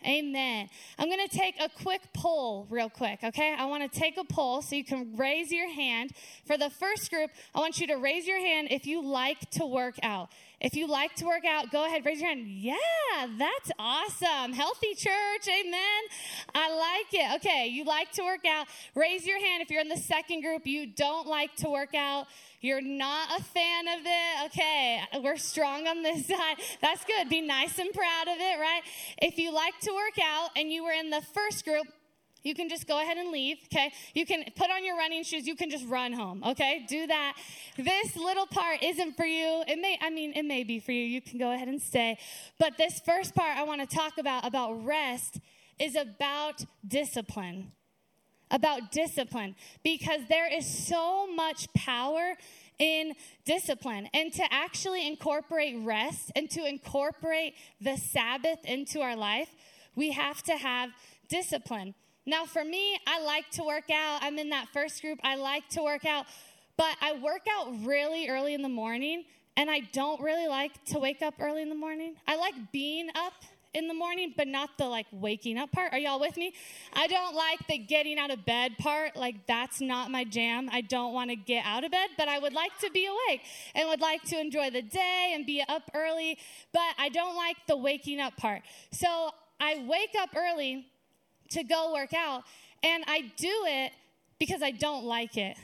Amen. 0.05 0.69
I'm 0.97 1.09
going 1.09 1.27
to 1.27 1.37
take 1.37 1.59
a 1.59 1.67
quick 1.67 2.01
poll, 2.13 2.65
real 2.69 2.89
quick, 2.89 3.19
okay? 3.21 3.53
I 3.57 3.65
want 3.65 3.91
to 3.91 3.99
take 3.99 4.17
a 4.17 4.23
poll 4.23 4.61
so 4.61 4.75
you 4.75 4.85
can 4.85 5.17
raise 5.17 5.51
your 5.51 5.69
hand. 5.69 6.11
For 6.45 6.57
the 6.57 6.69
first 6.69 7.09
group, 7.09 7.31
I 7.53 7.59
want 7.59 7.79
you 7.79 7.87
to 7.87 7.95
raise 7.95 8.25
your 8.25 8.39
hand 8.39 8.69
if 8.71 8.85
you 8.85 9.03
like 9.03 9.49
to 9.51 9.65
work 9.65 9.95
out. 10.01 10.29
If 10.61 10.75
you 10.75 10.87
like 10.87 11.15
to 11.15 11.25
work 11.25 11.45
out, 11.45 11.71
go 11.71 11.85
ahead, 11.85 12.05
raise 12.05 12.19
your 12.19 12.29
hand. 12.29 12.45
Yeah, 12.45 12.75
that's 13.37 13.71
awesome. 13.79 14.51
Healthy 14.51 14.93
church, 14.95 15.47
amen. 15.47 16.01
I 16.53 16.75
like 16.75 17.13
it. 17.13 17.35
Okay, 17.35 17.67
you 17.67 17.85
like 17.85 18.11
to 18.13 18.23
work 18.23 18.45
out. 18.45 18.67
Raise 18.93 19.25
your 19.25 19.39
hand 19.39 19.61
if 19.61 19.69
you're 19.69 19.81
in 19.81 19.87
the 19.87 19.97
second 19.97 20.41
group, 20.41 20.67
you 20.67 20.85
don't 20.85 21.27
like 21.27 21.55
to 21.57 21.69
work 21.69 21.95
out. 21.95 22.27
You're 22.59 22.81
not 22.81 23.39
a 23.39 23.43
fan 23.43 23.87
of 23.87 23.99
it. 24.05 24.45
Okay, 24.47 25.01
we're 25.23 25.37
strong 25.37 25.87
on 25.87 26.03
this 26.03 26.25
side. 26.27 26.57
That's 26.81 27.05
good. 27.05 27.29
Be 27.29 27.39
nice 27.39 27.79
and 27.79 27.93
proud 27.93 28.27
of 28.27 28.37
it, 28.37 28.59
right? 28.59 28.81
If 29.21 29.37
you 29.37 29.53
like 29.53 29.79
to 29.81 29.91
work 29.93 30.19
out 30.21 30.49
and 30.57 30.71
you 30.71 30.83
were 30.83 30.91
in 30.91 31.09
the 31.09 31.21
first 31.33 31.63
group, 31.63 31.87
you 32.43 32.55
can 32.55 32.69
just 32.69 32.87
go 32.87 32.99
ahead 33.01 33.17
and 33.17 33.31
leave, 33.31 33.57
okay? 33.65 33.91
You 34.13 34.25
can 34.25 34.43
put 34.55 34.69
on 34.71 34.85
your 34.85 34.97
running 34.97 35.23
shoes. 35.23 35.45
You 35.45 35.55
can 35.55 35.69
just 35.69 35.85
run 35.87 36.13
home, 36.13 36.43
okay? 36.45 36.85
Do 36.87 37.07
that. 37.07 37.37
This 37.77 38.15
little 38.15 38.47
part 38.47 38.81
isn't 38.81 39.17
for 39.17 39.25
you. 39.25 39.63
It 39.67 39.79
may, 39.79 39.97
I 40.01 40.09
mean, 40.09 40.33
it 40.35 40.43
may 40.43 40.63
be 40.63 40.79
for 40.79 40.91
you. 40.91 41.03
You 41.03 41.21
can 41.21 41.37
go 41.37 41.51
ahead 41.51 41.67
and 41.67 41.81
stay. 41.81 42.17
But 42.57 42.77
this 42.77 43.01
first 43.05 43.35
part 43.35 43.57
I 43.57 43.63
want 43.63 43.87
to 43.87 43.95
talk 43.95 44.17
about, 44.17 44.45
about 44.45 44.85
rest, 44.85 45.39
is 45.79 45.95
about 45.95 46.63
discipline. 46.87 47.71
About 48.51 48.91
discipline. 48.91 49.55
Because 49.83 50.21
there 50.29 50.51
is 50.51 50.65
so 50.87 51.27
much 51.27 51.71
power 51.73 52.35
in 52.79 53.13
discipline 53.45 54.09
and 54.13 54.33
to 54.33 54.43
actually 54.49 55.05
incorporate 55.05 55.75
rest 55.83 56.31
and 56.35 56.49
to 56.49 56.65
incorporate 56.65 57.53
the 57.81 57.97
Sabbath 57.97 58.59
into 58.63 59.01
our 59.01 59.17
life, 59.17 59.49
we 59.95 60.13
have 60.13 60.41
to 60.43 60.53
have 60.53 60.91
discipline. 61.27 61.93
Now, 62.25 62.45
for 62.45 62.63
me, 62.63 62.99
I 63.07 63.23
like 63.23 63.49
to 63.51 63.63
work 63.63 63.89
out. 63.89 64.19
I'm 64.21 64.37
in 64.37 64.49
that 64.49 64.67
first 64.69 65.01
group. 65.01 65.19
I 65.23 65.35
like 65.35 65.67
to 65.69 65.81
work 65.81 66.05
out, 66.05 66.25
but 66.77 66.95
I 67.01 67.13
work 67.13 67.41
out 67.49 67.73
really 67.85 68.29
early 68.29 68.53
in 68.53 68.61
the 68.61 68.69
morning, 68.69 69.23
and 69.57 69.69
I 69.69 69.79
don't 69.93 70.21
really 70.21 70.47
like 70.47 70.83
to 70.85 70.99
wake 70.99 71.21
up 71.21 71.35
early 71.39 71.61
in 71.61 71.69
the 71.69 71.75
morning. 71.75 72.15
I 72.27 72.35
like 72.35 72.53
being 72.71 73.09
up 73.15 73.33
in 73.73 73.87
the 73.87 73.93
morning, 73.93 74.33
but 74.35 74.47
not 74.47 74.69
the 74.77 74.85
like 74.85 75.05
waking 75.11 75.57
up 75.57 75.71
part. 75.71 75.93
Are 75.93 75.97
y'all 75.99 76.19
with 76.19 76.37
me? 76.37 76.53
I 76.93 77.07
don't 77.07 77.35
like 77.35 77.65
the 77.67 77.77
getting 77.77 78.17
out 78.17 78.31
of 78.31 78.45
bed 78.45 78.77
part. 78.77 79.15
Like, 79.15 79.47
that's 79.47 79.79
not 79.79 80.11
my 80.11 80.23
jam. 80.23 80.69
I 80.71 80.81
don't 80.81 81.13
want 81.13 81.29
to 81.29 81.35
get 81.35 81.65
out 81.65 81.83
of 81.83 81.91
bed, 81.91 82.09
but 82.17 82.27
I 82.27 82.39
would 82.39 82.53
like 82.53 82.77
to 82.79 82.89
be 82.91 83.07
awake 83.07 83.41
and 83.75 83.87
would 83.89 84.01
like 84.01 84.23
to 84.23 84.39
enjoy 84.39 84.69
the 84.71 84.81
day 84.81 85.33
and 85.35 85.45
be 85.45 85.63
up 85.67 85.89
early, 85.93 86.37
but 86.73 86.93
I 86.97 87.09
don't 87.09 87.35
like 87.35 87.57
the 87.67 87.77
waking 87.77 88.19
up 88.19 88.37
part. 88.37 88.61
So 88.91 89.31
I 89.59 89.85
wake 89.87 90.15
up 90.19 90.29
early 90.35 90.85
to 91.51 91.63
go 91.63 91.93
work 91.93 92.13
out. 92.13 92.43
And 92.83 93.03
I 93.07 93.31
do 93.37 93.65
it 93.67 93.91
because 94.39 94.61
I 94.61 94.71
don't 94.71 95.05
like 95.05 95.37
it. 95.37 95.57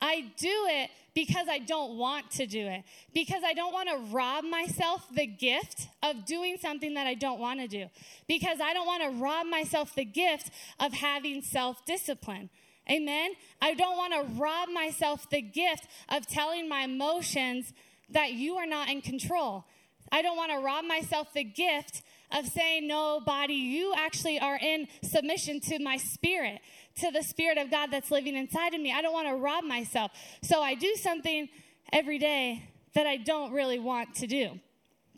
I 0.00 0.26
do 0.36 0.66
it 0.68 0.90
because 1.14 1.48
I 1.48 1.58
don't 1.58 1.96
want 1.96 2.30
to 2.32 2.46
do 2.46 2.66
it. 2.66 2.84
Because 3.14 3.42
I 3.44 3.54
don't 3.54 3.72
want 3.72 3.88
to 3.88 4.14
rob 4.14 4.44
myself 4.44 5.06
the 5.14 5.26
gift 5.26 5.88
of 6.02 6.26
doing 6.26 6.58
something 6.60 6.94
that 6.94 7.06
I 7.06 7.14
don't 7.14 7.40
want 7.40 7.60
to 7.60 7.66
do. 7.66 7.86
Because 8.28 8.60
I 8.60 8.74
don't 8.74 8.86
want 8.86 9.02
to 9.02 9.22
rob 9.22 9.46
myself 9.46 9.94
the 9.94 10.04
gift 10.04 10.50
of 10.78 10.92
having 10.92 11.40
self 11.40 11.84
discipline. 11.86 12.50
Amen? 12.90 13.32
I 13.60 13.74
don't 13.74 13.96
want 13.96 14.12
to 14.12 14.40
rob 14.40 14.68
myself 14.68 15.28
the 15.30 15.40
gift 15.40 15.88
of 16.08 16.26
telling 16.26 16.68
my 16.68 16.82
emotions 16.82 17.72
that 18.10 18.32
you 18.32 18.56
are 18.56 18.66
not 18.66 18.88
in 18.88 19.00
control. 19.00 19.64
I 20.12 20.22
don't 20.22 20.36
want 20.36 20.52
to 20.52 20.58
rob 20.58 20.84
myself 20.84 21.32
the 21.32 21.42
gift 21.42 22.02
of 22.32 22.46
saying, 22.46 22.86
No, 22.86 23.20
body, 23.20 23.54
you 23.54 23.94
actually 23.96 24.38
are 24.38 24.56
in 24.56 24.88
submission 25.02 25.60
to 25.60 25.78
my 25.78 25.96
spirit, 25.96 26.60
to 27.00 27.10
the 27.10 27.22
spirit 27.22 27.58
of 27.58 27.70
God 27.70 27.90
that's 27.90 28.10
living 28.10 28.36
inside 28.36 28.74
of 28.74 28.80
me. 28.80 28.92
I 28.92 29.02
don't 29.02 29.12
want 29.12 29.28
to 29.28 29.36
rob 29.36 29.64
myself. 29.64 30.10
So 30.42 30.60
I 30.62 30.74
do 30.74 30.94
something 30.96 31.48
every 31.92 32.18
day 32.18 32.68
that 32.94 33.06
I 33.06 33.16
don't 33.16 33.52
really 33.52 33.78
want 33.78 34.14
to 34.16 34.26
do. 34.26 34.58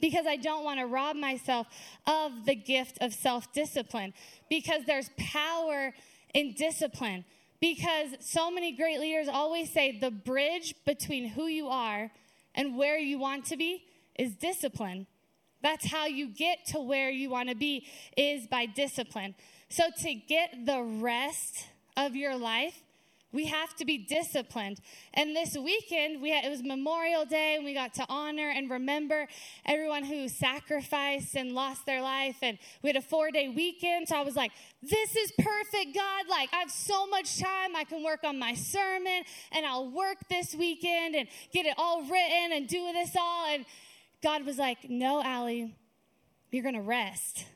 because 0.00 0.26
I 0.26 0.36
don't 0.36 0.64
want 0.64 0.78
to 0.80 0.86
rob 0.86 1.16
myself 1.16 1.66
of 2.06 2.46
the 2.46 2.54
gift 2.54 2.98
of 3.00 3.12
self 3.12 3.52
discipline, 3.52 4.14
because 4.48 4.84
there's 4.86 5.10
power 5.16 5.92
in 6.34 6.54
discipline. 6.54 7.24
Because 7.60 8.10
so 8.20 8.52
many 8.52 8.70
great 8.76 9.00
leaders 9.00 9.26
always 9.26 9.72
say 9.72 9.98
the 9.98 10.12
bridge 10.12 10.74
between 10.86 11.26
who 11.28 11.46
you 11.46 11.66
are 11.66 12.08
and 12.54 12.76
where 12.76 12.98
you 12.98 13.18
want 13.18 13.46
to 13.46 13.56
be 13.56 13.82
is 14.16 14.36
discipline. 14.36 15.08
That's 15.62 15.86
how 15.86 16.06
you 16.06 16.28
get 16.28 16.66
to 16.68 16.80
where 16.80 17.10
you 17.10 17.30
want 17.30 17.48
to 17.48 17.54
be 17.54 17.86
is 18.16 18.46
by 18.46 18.66
discipline. 18.66 19.34
So 19.68 19.84
to 20.02 20.14
get 20.14 20.66
the 20.66 20.82
rest 20.82 21.66
of 21.96 22.14
your 22.14 22.36
life, 22.36 22.80
we 23.30 23.44
have 23.46 23.76
to 23.76 23.84
be 23.84 23.98
disciplined. 23.98 24.80
And 25.12 25.36
this 25.36 25.54
weekend, 25.54 26.22
we 26.22 26.30
had, 26.30 26.46
it 26.46 26.48
was 26.48 26.62
Memorial 26.62 27.26
Day, 27.26 27.56
and 27.56 27.64
we 27.64 27.74
got 27.74 27.92
to 27.94 28.06
honor 28.08 28.48
and 28.48 28.70
remember 28.70 29.28
everyone 29.66 30.04
who 30.04 30.28
sacrificed 30.28 31.34
and 31.34 31.52
lost 31.52 31.84
their 31.84 32.00
life. 32.00 32.36
And 32.40 32.58
we 32.82 32.88
had 32.88 32.96
a 32.96 33.02
four 33.02 33.30
day 33.30 33.50
weekend. 33.50 34.08
So 34.08 34.16
I 34.16 34.22
was 34.22 34.34
like, 34.34 34.52
this 34.82 35.14
is 35.14 35.30
perfect, 35.38 35.94
God. 35.94 36.24
Like, 36.30 36.48
I 36.54 36.60
have 36.60 36.70
so 36.70 37.06
much 37.06 37.38
time. 37.38 37.76
I 37.76 37.84
can 37.84 38.02
work 38.02 38.20
on 38.24 38.38
my 38.38 38.54
sermon, 38.54 39.24
and 39.52 39.66
I'll 39.66 39.90
work 39.90 40.16
this 40.30 40.54
weekend 40.54 41.14
and 41.14 41.28
get 41.52 41.66
it 41.66 41.74
all 41.76 42.02
written 42.02 42.52
and 42.52 42.66
do 42.66 42.92
this 42.94 43.14
all. 43.14 43.46
And 43.46 43.66
God 44.22 44.44
was 44.44 44.58
like, 44.58 44.88
no, 44.88 45.22
Allie, 45.22 45.74
you're 46.50 46.62
going 46.62 46.74
to 46.74 46.80
rest. 46.80 47.46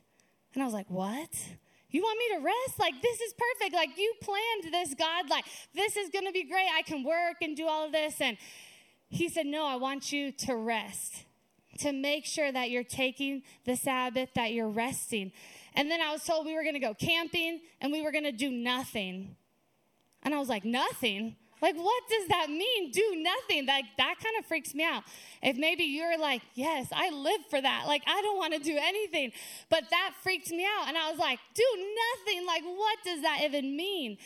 And 0.55 0.63
I 0.63 0.67
was 0.67 0.75
like, 0.75 0.89
what? 0.89 1.31
You 1.91 2.03
want 2.03 2.19
me 2.19 2.37
to 2.37 2.45
rest? 2.45 2.79
Like, 2.79 3.03
this 3.03 3.21
is 3.21 3.35
perfect. 3.35 3.75
Like, 3.75 3.99
you 3.99 4.15
planned 4.21 4.73
this, 4.73 4.95
God. 4.95 5.29
Like, 5.29 5.45
this 5.75 5.97
is 5.97 6.11
going 6.11 6.27
to 6.27 6.33
be 6.33 6.45
great. 6.45 6.69
I 6.75 6.83
can 6.83 7.05
work 7.05 7.37
and 7.43 7.57
do 7.57 7.67
all 7.67 7.85
of 7.87 7.93
this. 7.93 8.21
And 8.21 8.39
he 9.09 9.29
said, 9.29 9.47
No, 9.47 9.67
I 9.67 9.77
want 9.77 10.11
you 10.13 10.33
to 10.33 10.57
rest, 10.57 11.25
to 11.81 11.93
make 11.93 12.25
sure 12.25 12.51
that 12.51 12.71
you're 12.71 12.85
taking 12.85 13.43
the 13.67 13.77
Sabbath, 13.77 14.31
that 14.35 14.53
you're 14.53 14.71
resting. 14.71 15.33
And 15.75 15.91
then 15.91 16.01
I 16.01 16.13
was 16.13 16.25
told 16.25 16.47
we 16.47 16.55
were 16.55 16.63
going 16.63 16.75
to 16.75 16.81
go 16.81 16.95
camping 16.95 17.61
and 17.81 17.93
we 17.93 18.03
were 18.03 18.13
going 18.13 18.25
to 18.25 18.33
do 18.33 18.51
nothing. 18.51 19.37
And 20.23 20.35
I 20.35 20.39
was 20.39 20.49
like, 20.49 20.65
Nothing? 20.65 21.37
Like, 21.63 21.77
what 21.77 22.03
does 22.11 22.27
that 22.29 22.51
mean? 22.51 22.91
Do 22.91 23.15
nothing. 23.17 23.67
Like, 23.67 23.85
that 23.97 24.17
kind 24.23 24.37
of 24.39 24.45
freaks 24.47 24.75
me 24.75 24.83
out. 24.83 25.05
If 25.43 25.57
maybe 25.57 25.85
you're 25.85 26.19
like, 26.19 26.43
yes, 26.55 26.89
I 26.93 27.11
live 27.11 27.41
for 27.49 27.61
that. 27.61 27.85
Like, 27.87 28.03
I 28.09 28.21
don't 28.21 28.37
want 28.37 28.53
to 28.55 28.59
do 28.59 28.77
anything. 28.77 29.31
But 29.71 29.85
that 29.91 30.15
freaked 30.25 30.51
me 30.51 30.67
out. 30.67 30.89
And 30.89 30.99
I 30.99 31.09
was 31.09 31.21
like, 31.21 31.39
do 31.55 31.65
nothing. 32.27 32.45
Like, 32.47 32.65
what 32.65 32.99
does 33.05 33.23
that 33.23 33.43
even 33.45 33.77
mean? 33.77 34.19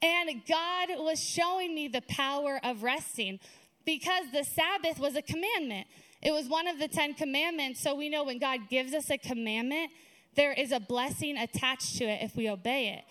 And 0.00 0.42
God 0.48 0.88
was 0.96 1.22
showing 1.22 1.74
me 1.74 1.88
the 1.88 2.02
power 2.08 2.58
of 2.64 2.82
resting 2.82 3.38
because 3.84 4.24
the 4.32 4.44
Sabbath 4.44 4.98
was 4.98 5.14
a 5.14 5.22
commandment. 5.22 5.86
It 6.22 6.32
was 6.32 6.48
one 6.48 6.66
of 6.66 6.78
the 6.78 6.88
Ten 6.88 7.12
Commandments. 7.12 7.80
So 7.82 7.94
we 7.94 8.08
know 8.08 8.24
when 8.24 8.38
God 8.38 8.60
gives 8.70 8.94
us 8.94 9.10
a 9.10 9.18
commandment, 9.18 9.90
there 10.36 10.52
is 10.52 10.72
a 10.72 10.80
blessing 10.80 11.36
attached 11.36 11.98
to 11.98 12.04
it 12.04 12.22
if 12.22 12.34
we 12.34 12.48
obey 12.48 12.94
it. 12.94 13.04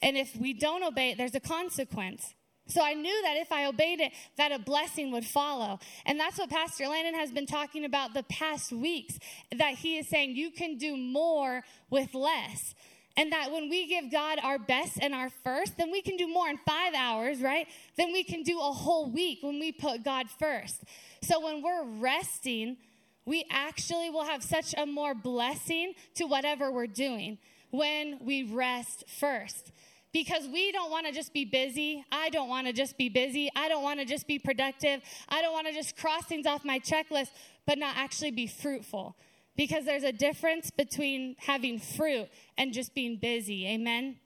And 0.00 0.16
if 0.16 0.36
we 0.36 0.52
don't 0.52 0.84
obey 0.84 1.10
it, 1.10 1.18
there's 1.18 1.34
a 1.34 1.40
consequence. 1.40 2.34
So 2.68 2.82
I 2.82 2.94
knew 2.94 3.22
that 3.22 3.36
if 3.36 3.52
I 3.52 3.66
obeyed 3.66 4.00
it, 4.00 4.12
that 4.36 4.52
a 4.52 4.58
blessing 4.58 5.12
would 5.12 5.24
follow. 5.24 5.78
And 6.04 6.18
that's 6.18 6.38
what 6.38 6.50
Pastor 6.50 6.88
Landon 6.88 7.14
has 7.14 7.30
been 7.30 7.46
talking 7.46 7.84
about 7.84 8.12
the 8.12 8.24
past 8.24 8.72
weeks, 8.72 9.18
that 9.56 9.74
he 9.74 9.98
is 9.98 10.08
saying 10.08 10.36
you 10.36 10.50
can 10.50 10.76
do 10.76 10.96
more 10.96 11.62
with 11.90 12.14
less. 12.14 12.74
And 13.16 13.32
that 13.32 13.50
when 13.50 13.70
we 13.70 13.86
give 13.86 14.10
God 14.10 14.38
our 14.42 14.58
best 14.58 14.98
and 15.00 15.14
our 15.14 15.30
first, 15.42 15.78
then 15.78 15.90
we 15.90 16.02
can 16.02 16.16
do 16.16 16.28
more 16.28 16.48
in 16.48 16.58
five 16.66 16.92
hours, 16.94 17.40
right? 17.40 17.66
Then 17.96 18.12
we 18.12 18.24
can 18.24 18.42
do 18.42 18.58
a 18.58 18.72
whole 18.72 19.10
week 19.10 19.38
when 19.42 19.58
we 19.58 19.72
put 19.72 20.04
God 20.04 20.26
first. 20.28 20.84
So 21.22 21.40
when 21.40 21.62
we're 21.62 21.84
resting, 21.84 22.76
we 23.24 23.46
actually 23.50 24.10
will 24.10 24.24
have 24.24 24.42
such 24.42 24.74
a 24.76 24.84
more 24.84 25.14
blessing 25.14 25.94
to 26.16 26.26
whatever 26.26 26.70
we're 26.70 26.86
doing 26.86 27.38
when 27.70 28.18
we 28.20 28.42
rest 28.42 29.04
first 29.08 29.72
because 30.12 30.46
we 30.48 30.72
don't 30.72 30.90
want 30.90 31.06
to 31.06 31.12
just 31.12 31.32
be 31.32 31.44
busy. 31.44 32.04
I 32.10 32.30
don't 32.30 32.48
want 32.48 32.66
to 32.66 32.72
just 32.72 32.96
be 32.96 33.08
busy. 33.08 33.50
I 33.54 33.68
don't 33.68 33.82
want 33.82 34.00
to 34.00 34.06
just 34.06 34.26
be 34.26 34.38
productive. 34.38 35.02
I 35.28 35.42
don't 35.42 35.52
want 35.52 35.66
to 35.66 35.72
just 35.72 35.96
cross 35.96 36.24
things 36.24 36.46
off 36.46 36.64
my 36.64 36.78
checklist, 36.78 37.30
but 37.66 37.78
not 37.78 37.96
actually 37.96 38.30
be 38.30 38.46
fruitful. 38.46 39.16
Because 39.56 39.84
there's 39.84 40.04
a 40.04 40.12
difference 40.12 40.70
between 40.70 41.36
having 41.38 41.78
fruit 41.78 42.28
and 42.58 42.72
just 42.72 42.94
being 42.94 43.16
busy. 43.16 43.66
Amen? 43.66 44.04
Amen? 44.04 44.16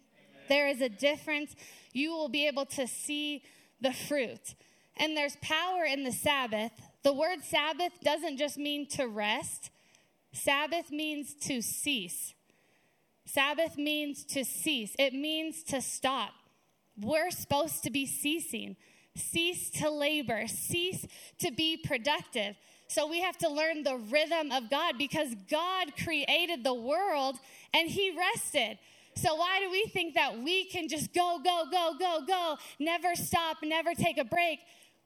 There 0.49 0.69
is 0.69 0.81
a 0.81 0.89
difference. 0.89 1.55
You 1.93 2.11
will 2.13 2.29
be 2.29 2.47
able 2.47 2.67
to 2.67 2.87
see 2.87 3.43
the 3.81 3.93
fruit. 3.93 4.55
And 4.97 5.17
there's 5.17 5.37
power 5.37 5.85
in 5.85 6.05
the 6.05 6.13
Sabbath. 6.13 6.73
The 7.03 7.13
word 7.13 7.43
Sabbath 7.43 7.93
doesn't 8.03 8.37
just 8.37 8.59
mean 8.59 8.87
to 8.91 9.07
rest, 9.07 9.71
Sabbath 10.33 10.91
means 10.91 11.35
to 11.47 11.63
cease. 11.63 12.35
Sabbath 13.33 13.77
means 13.77 14.25
to 14.25 14.45
cease, 14.45 14.95
it 14.99 15.13
means 15.13 15.63
to 15.65 15.81
stop. 15.81 16.33
We're 16.99 17.31
supposed 17.31 17.85
to 17.85 17.91
be 17.91 18.07
ceasing, 18.07 18.77
cease 19.15 19.71
to 19.71 19.91
labor, 19.91 20.47
cease 20.49 21.07
to 21.39 21.53
be 21.53 21.77
productive. 21.77 22.57
So 22.89 23.07
we 23.07 23.21
have 23.21 23.39
to 23.39 23.49
learn 23.49 23.85
the 23.85 23.97
rhythm 23.97 24.51
of 24.51 24.69
God 24.69 24.99
because 24.99 25.35
God 25.49 25.93
created 26.03 26.65
the 26.65 26.75
world 26.75 27.37
and 27.73 27.89
He 27.89 28.17
rested. 28.17 28.79
So 29.15 29.37
why 29.37 29.61
do 29.61 29.71
we 29.71 29.85
think 29.85 30.15
that 30.15 30.39
we 30.39 30.65
can 30.65 30.89
just 30.89 31.13
go, 31.15 31.41
go, 31.43 31.65
go, 31.71 31.95
go, 31.99 32.21
go, 32.27 32.57
never 32.81 33.15
stop, 33.15 33.59
never 33.63 33.95
take 33.95 34.19
a 34.19 34.25
break 34.25 34.59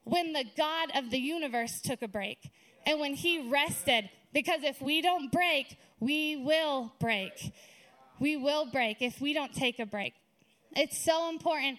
when 0.04 0.32
the 0.32 0.44
God 0.56 0.90
of 0.94 1.10
the 1.10 1.18
universe 1.18 1.80
took 1.82 2.00
a 2.00 2.08
break 2.08 2.50
and 2.86 3.00
when 3.00 3.14
He 3.14 3.50
rested? 3.50 4.08
Because 4.32 4.62
if 4.62 4.80
we 4.80 5.02
don't 5.02 5.30
break, 5.30 5.76
we 6.00 6.36
will 6.36 6.92
break 6.98 7.52
we 8.24 8.38
will 8.38 8.64
break 8.64 9.02
if 9.02 9.20
we 9.20 9.34
don't 9.34 9.54
take 9.54 9.78
a 9.78 9.84
break. 9.84 10.14
It's 10.74 10.96
so 10.96 11.28
important 11.28 11.78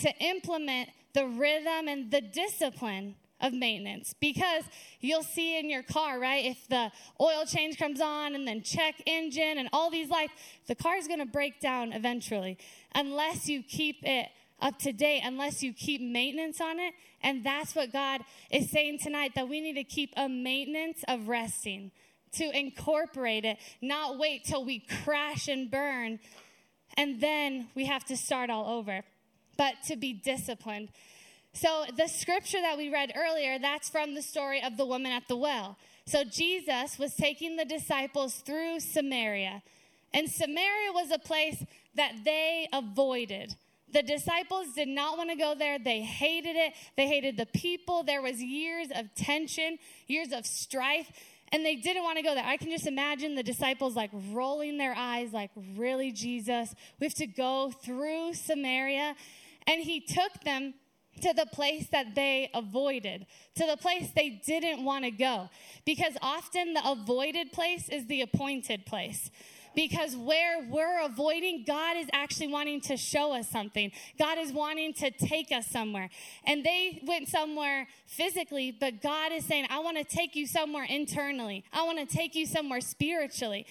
to 0.00 0.10
implement 0.18 0.90
the 1.14 1.26
rhythm 1.26 1.88
and 1.88 2.10
the 2.10 2.20
discipline 2.20 3.14
of 3.40 3.54
maintenance 3.54 4.14
because 4.20 4.64
you'll 5.00 5.22
see 5.22 5.58
in 5.58 5.70
your 5.70 5.82
car, 5.82 6.20
right? 6.20 6.44
If 6.44 6.68
the 6.68 6.92
oil 7.18 7.46
change 7.46 7.78
comes 7.78 8.02
on 8.02 8.34
and 8.34 8.46
then 8.46 8.60
check 8.60 8.96
engine 9.06 9.56
and 9.56 9.70
all 9.72 9.90
these 9.90 10.10
lights, 10.10 10.34
the 10.66 10.74
car 10.74 10.96
is 10.96 11.06
going 11.06 11.20
to 11.20 11.32
break 11.40 11.60
down 11.60 11.94
eventually 11.94 12.58
unless 12.94 13.48
you 13.48 13.62
keep 13.62 13.96
it 14.02 14.28
up 14.60 14.78
to 14.80 14.92
date, 14.92 15.22
unless 15.24 15.62
you 15.62 15.72
keep 15.72 16.02
maintenance 16.02 16.60
on 16.60 16.78
it. 16.78 16.92
And 17.22 17.42
that's 17.42 17.74
what 17.74 17.90
God 17.90 18.20
is 18.50 18.70
saying 18.70 18.98
tonight 18.98 19.32
that 19.34 19.48
we 19.48 19.62
need 19.62 19.76
to 19.76 19.84
keep 19.84 20.12
a 20.14 20.28
maintenance 20.28 21.04
of 21.08 21.26
resting 21.26 21.90
to 22.36 22.56
incorporate 22.56 23.44
it, 23.44 23.58
not 23.80 24.18
wait 24.18 24.44
till 24.44 24.64
we 24.64 24.80
crash 24.80 25.48
and 25.48 25.70
burn, 25.70 26.18
and 26.96 27.20
then 27.20 27.68
we 27.74 27.86
have 27.86 28.04
to 28.04 28.16
start 28.16 28.50
all 28.50 28.78
over, 28.78 29.02
but 29.56 29.74
to 29.86 29.96
be 29.96 30.12
disciplined. 30.12 30.88
So, 31.52 31.84
the 31.96 32.06
scripture 32.06 32.60
that 32.60 32.76
we 32.76 32.90
read 32.90 33.12
earlier, 33.16 33.58
that's 33.58 33.88
from 33.88 34.14
the 34.14 34.22
story 34.22 34.62
of 34.62 34.76
the 34.76 34.84
woman 34.84 35.12
at 35.12 35.26
the 35.26 35.36
well. 35.36 35.78
So, 36.06 36.22
Jesus 36.22 36.98
was 36.98 37.14
taking 37.14 37.56
the 37.56 37.64
disciples 37.64 38.34
through 38.36 38.80
Samaria, 38.80 39.62
and 40.12 40.28
Samaria 40.28 40.92
was 40.92 41.10
a 41.10 41.18
place 41.18 41.64
that 41.94 42.12
they 42.24 42.68
avoided. 42.72 43.54
The 43.92 44.02
disciples 44.02 44.74
did 44.74 44.88
not 44.88 45.16
want 45.16 45.30
to 45.30 45.36
go 45.36 45.54
there. 45.54 45.78
They 45.78 46.00
hated 46.02 46.56
it. 46.56 46.74
They 46.96 47.06
hated 47.06 47.36
the 47.36 47.46
people. 47.46 48.02
There 48.02 48.20
was 48.20 48.42
years 48.42 48.88
of 48.94 49.14
tension, 49.14 49.78
years 50.06 50.32
of 50.32 50.44
strife 50.44 51.10
and 51.52 51.64
they 51.64 51.76
didn't 51.76 52.02
want 52.02 52.18
to 52.18 52.22
go 52.22 52.34
there. 52.34 52.44
I 52.44 52.56
can 52.56 52.70
just 52.70 52.86
imagine 52.86 53.34
the 53.34 53.42
disciples 53.42 53.94
like 53.94 54.10
rolling 54.30 54.78
their 54.78 54.94
eyes, 54.96 55.32
like, 55.32 55.50
really, 55.76 56.12
Jesus? 56.12 56.74
We 56.98 57.06
have 57.06 57.14
to 57.14 57.26
go 57.26 57.70
through 57.70 58.34
Samaria. 58.34 59.14
And 59.66 59.82
he 59.82 60.00
took 60.00 60.32
them 60.44 60.74
to 61.22 61.32
the 61.32 61.46
place 61.46 61.88
that 61.92 62.14
they 62.14 62.50
avoided, 62.54 63.26
to 63.54 63.66
the 63.66 63.76
place 63.76 64.10
they 64.14 64.40
didn't 64.44 64.84
want 64.84 65.04
to 65.04 65.10
go. 65.10 65.48
Because 65.84 66.16
often 66.20 66.74
the 66.74 66.86
avoided 66.86 67.52
place 67.52 67.88
is 67.88 68.06
the 68.06 68.22
appointed 68.22 68.86
place 68.86 69.30
because 69.76 70.16
where 70.16 70.66
we're 70.68 71.04
avoiding, 71.04 71.64
God 71.66 71.98
is 71.98 72.08
actually 72.14 72.48
wanting 72.48 72.80
to 72.80 72.96
show 72.96 73.32
us 73.32 73.48
something. 73.48 73.92
God 74.18 74.38
is 74.38 74.50
wanting 74.50 74.94
to 74.94 75.10
take 75.10 75.52
us 75.52 75.66
somewhere. 75.66 76.08
And 76.44 76.64
they 76.64 77.02
went 77.06 77.28
somewhere 77.28 77.86
physically, 78.06 78.72
but 78.72 79.02
God 79.02 79.32
is 79.32 79.44
saying, 79.44 79.66
I 79.68 79.80
want 79.80 79.98
to 79.98 80.04
take 80.04 80.34
you 80.34 80.46
somewhere 80.46 80.84
internally. 80.84 81.62
I 81.74 81.82
want 81.82 81.98
to 81.98 82.16
take 82.16 82.34
you 82.34 82.46
somewhere 82.46 82.80
spiritually. 82.80 83.66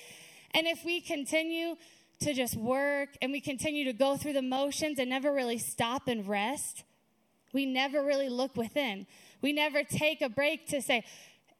And 0.53 0.67
if 0.67 0.85
we 0.85 1.01
continue 1.01 1.75
to 2.19 2.33
just 2.35 2.55
work 2.55 3.09
and 3.21 3.31
we 3.31 3.41
continue 3.41 3.83
to 3.85 3.93
go 3.93 4.15
through 4.15 4.33
the 4.33 4.43
motions 4.43 4.99
and 4.99 5.09
never 5.09 5.33
really 5.33 5.57
stop 5.57 6.07
and 6.07 6.27
rest, 6.27 6.83
we 7.51 7.65
never 7.65 8.03
really 8.03 8.29
look 8.29 8.55
within. 8.55 9.07
We 9.41 9.53
never 9.53 9.83
take 9.83 10.21
a 10.21 10.29
break 10.29 10.67
to 10.67 10.83
say, 10.83 11.03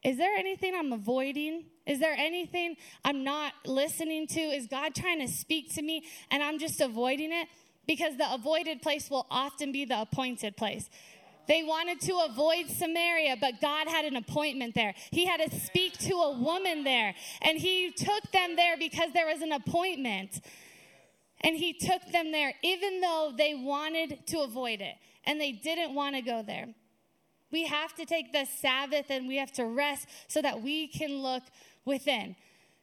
Is 0.03 0.17
there 0.17 0.35
anything 0.37 0.75
I'm 0.75 0.93
avoiding? 0.93 1.65
Is 1.85 1.99
there 1.99 2.15
anything 2.17 2.77
I'm 3.03 3.23
not 3.23 3.53
listening 3.65 4.27
to? 4.27 4.39
Is 4.39 4.67
God 4.67 4.95
trying 4.95 5.19
to 5.19 5.27
speak 5.27 5.73
to 5.75 5.81
me 5.81 6.03
and 6.31 6.41
I'm 6.41 6.59
just 6.59 6.81
avoiding 6.81 7.31
it? 7.31 7.47
Because 7.87 8.17
the 8.17 8.33
avoided 8.33 8.81
place 8.81 9.09
will 9.09 9.27
often 9.29 9.71
be 9.71 9.85
the 9.85 10.01
appointed 10.01 10.57
place. 10.57 10.89
They 11.47 11.61
wanted 11.61 12.01
to 12.01 12.25
avoid 12.27 12.69
Samaria, 12.69 13.37
but 13.39 13.61
God 13.61 13.87
had 13.87 14.05
an 14.05 14.15
appointment 14.15 14.73
there. 14.73 14.95
He 15.11 15.25
had 15.27 15.47
to 15.47 15.59
speak 15.59 15.93
to 15.99 16.13
a 16.15 16.31
woman 16.39 16.83
there, 16.83 17.13
and 17.43 17.59
He 17.59 17.91
took 17.91 18.31
them 18.31 18.55
there 18.55 18.77
because 18.77 19.11
there 19.13 19.27
was 19.27 19.43
an 19.43 19.51
appointment. 19.51 20.41
And 21.41 21.55
He 21.55 21.73
took 21.73 22.01
them 22.11 22.31
there, 22.31 22.53
even 22.63 22.99
though 23.01 23.31
they 23.37 23.53
wanted 23.53 24.25
to 24.27 24.39
avoid 24.39 24.81
it 24.81 24.95
and 25.25 25.39
they 25.39 25.51
didn't 25.51 25.93
want 25.93 26.15
to 26.15 26.21
go 26.21 26.43
there. 26.43 26.67
We 27.51 27.65
have 27.65 27.93
to 27.95 28.05
take 28.05 28.31
the 28.31 28.45
Sabbath 28.45 29.05
and 29.09 29.27
we 29.27 29.37
have 29.37 29.51
to 29.53 29.65
rest 29.65 30.07
so 30.27 30.41
that 30.41 30.61
we 30.61 30.87
can 30.87 31.17
look 31.21 31.43
within. 31.85 32.35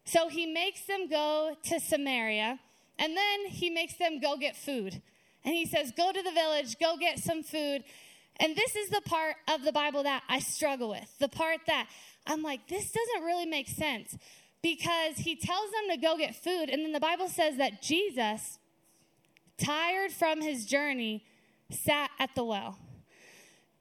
So 0.05 0.29
He 0.29 0.47
makes 0.47 0.85
them 0.87 1.09
go 1.09 1.57
to 1.65 1.81
Samaria, 1.81 2.59
and 2.99 3.17
then 3.17 3.47
He 3.47 3.71
makes 3.71 3.97
them 3.97 4.21
go 4.21 4.37
get 4.37 4.57
food. 4.57 5.03
And 5.45 5.55
He 5.55 5.67
says, 5.67 5.93
Go 5.97 6.13
to 6.13 6.23
the 6.23 6.33
village, 6.33 6.79
go 6.79 6.97
get 6.97 7.19
some 7.19 7.43
food. 7.43 7.85
And 8.41 8.57
this 8.57 8.75
is 8.75 8.89
the 8.89 9.03
part 9.03 9.37
of 9.49 9.63
the 9.63 9.73
Bible 9.73 10.03
that 10.05 10.23
I 10.29 10.39
struggle 10.41 10.89
with. 10.89 11.19
The 11.19 11.29
part 11.29 11.61
that 11.67 11.89
I'm 12.27 12.43
like, 12.43 12.67
this 12.69 12.91
doesn't 12.91 13.27
really 13.27 13.47
make 13.47 13.69
sense 13.69 14.17
because 14.63 15.17
he 15.17 15.37
tells 15.37 15.71
them 15.71 15.91
to 15.91 15.97
go 15.97 16.17
get 16.17 16.35
food. 16.35 16.71
And 16.71 16.85
then 16.85 16.93
the 16.93 17.01
Bible 17.01 17.29
says 17.29 17.57
that 17.59 17.83
Jesus, 17.83 18.59
tired 19.59 20.13
from 20.13 20.41
his 20.41 20.65
journey, 20.67 21.25
sat 21.71 22.11
at 22.19 22.35
the 22.35 22.45
well. 22.45 22.79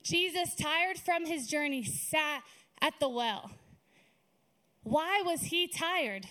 Jesus, 0.04 0.56
tired 0.56 0.98
from 0.98 1.26
his 1.26 1.48
journey, 1.48 1.84
sat 1.84 2.42
at 2.82 2.94
the 3.00 3.10
well. 3.10 3.52
Why 4.84 5.22
was 5.26 5.42
he 5.42 5.68
tired? 5.68 6.26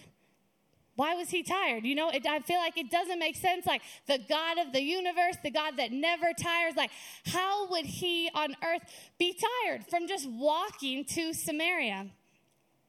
Why 0.97 1.15
was 1.15 1.31
he 1.31 1.43
tired? 1.43 1.85
You 1.87 1.95
know, 1.95 2.11
it, 2.11 2.27
I 2.27 2.41
feel 2.41 2.59
like 2.59 2.77
it 2.77 2.91
doesn't 2.91 3.19
make 3.19 3.37
sense. 3.37 3.65
Like 3.65 3.81
the 4.07 4.19
God 4.29 4.59
of 4.59 4.73
the 4.73 4.83
universe, 4.83 5.37
the 5.43 5.51
God 5.51 5.79
that 5.79 5.93
never 5.93 6.33
tires, 6.39 6.75
like 6.77 6.91
how 7.27 7.71
would 7.71 7.87
he 7.87 8.31
on 8.35 8.55
earth 8.63 8.83
be 9.19 9.39
tired 9.65 9.87
from 9.89 10.07
just 10.07 10.29
walking 10.29 11.05
to 11.07 11.33
Samaria? 11.33 12.11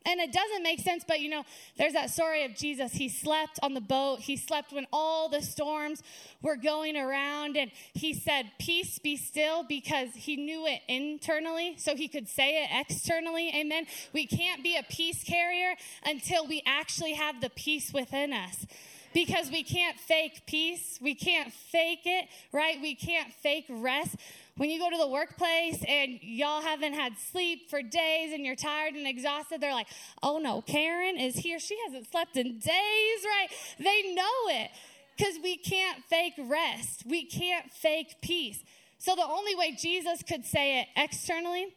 And 0.05 0.19
it 0.19 0.31
doesn't 0.31 0.63
make 0.63 0.79
sense, 0.79 1.03
but 1.07 1.19
you 1.19 1.29
know, 1.29 1.43
there's 1.77 1.93
that 1.93 2.09
story 2.09 2.43
of 2.43 2.55
Jesus. 2.55 2.93
He 2.93 3.07
slept 3.07 3.59
on 3.61 3.73
the 3.73 3.81
boat. 3.81 4.19
He 4.19 4.35
slept 4.35 4.71
when 4.73 4.87
all 4.91 5.29
the 5.29 5.41
storms 5.41 6.01
were 6.41 6.55
going 6.55 6.97
around. 6.97 7.55
And 7.55 7.71
he 7.93 8.13
said, 8.13 8.51
Peace 8.59 8.97
be 8.97 9.15
still, 9.15 9.63
because 9.63 10.09
he 10.15 10.37
knew 10.37 10.65
it 10.65 10.81
internally, 10.87 11.75
so 11.77 11.95
he 11.95 12.07
could 12.07 12.27
say 12.27 12.63
it 12.63 12.69
externally. 12.73 13.51
Amen. 13.55 13.85
We 14.11 14.25
can't 14.25 14.63
be 14.63 14.75
a 14.75 14.83
peace 14.83 15.23
carrier 15.23 15.75
until 16.03 16.47
we 16.47 16.63
actually 16.65 17.13
have 17.13 17.39
the 17.39 17.49
peace 17.51 17.93
within 17.93 18.33
us 18.33 18.65
because 19.13 19.49
we 19.49 19.63
can't 19.63 19.99
fake 19.99 20.43
peace. 20.47 20.99
We 21.01 21.15
can't 21.15 21.51
fake 21.51 22.01
it, 22.05 22.27
right? 22.51 22.77
We 22.81 22.95
can't 22.95 23.31
fake 23.33 23.65
rest. 23.69 24.15
When 24.57 24.69
you 24.69 24.79
go 24.79 24.89
to 24.89 24.97
the 24.97 25.07
workplace 25.07 25.83
and 25.87 26.19
y'all 26.21 26.61
haven't 26.61 26.93
had 26.93 27.17
sleep 27.17 27.69
for 27.69 27.81
days 27.81 28.33
and 28.33 28.45
you're 28.45 28.55
tired 28.55 28.93
and 28.93 29.07
exhausted, 29.07 29.61
they're 29.61 29.73
like, 29.73 29.87
oh 30.21 30.37
no, 30.37 30.61
Karen 30.61 31.17
is 31.17 31.35
here. 31.35 31.59
She 31.59 31.77
hasn't 31.87 32.09
slept 32.11 32.37
in 32.37 32.59
days, 32.59 33.25
right? 33.25 33.47
They 33.79 34.13
know 34.13 34.23
it 34.47 34.71
because 35.17 35.35
we 35.43 35.57
can't 35.57 36.03
fake 36.05 36.33
rest. 36.37 37.03
We 37.05 37.25
can't 37.25 37.71
fake 37.71 38.15
peace. 38.21 38.63
So 38.97 39.15
the 39.15 39.25
only 39.25 39.55
way 39.55 39.75
Jesus 39.79 40.21
could 40.21 40.45
say 40.45 40.81
it 40.81 40.87
externally 40.95 41.75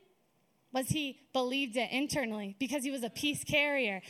was 0.72 0.88
he 0.88 1.20
believed 1.32 1.76
it 1.76 1.90
internally 1.90 2.56
because 2.58 2.82
he 2.82 2.90
was 2.90 3.02
a 3.04 3.10
peace 3.10 3.44
carrier. 3.44 4.02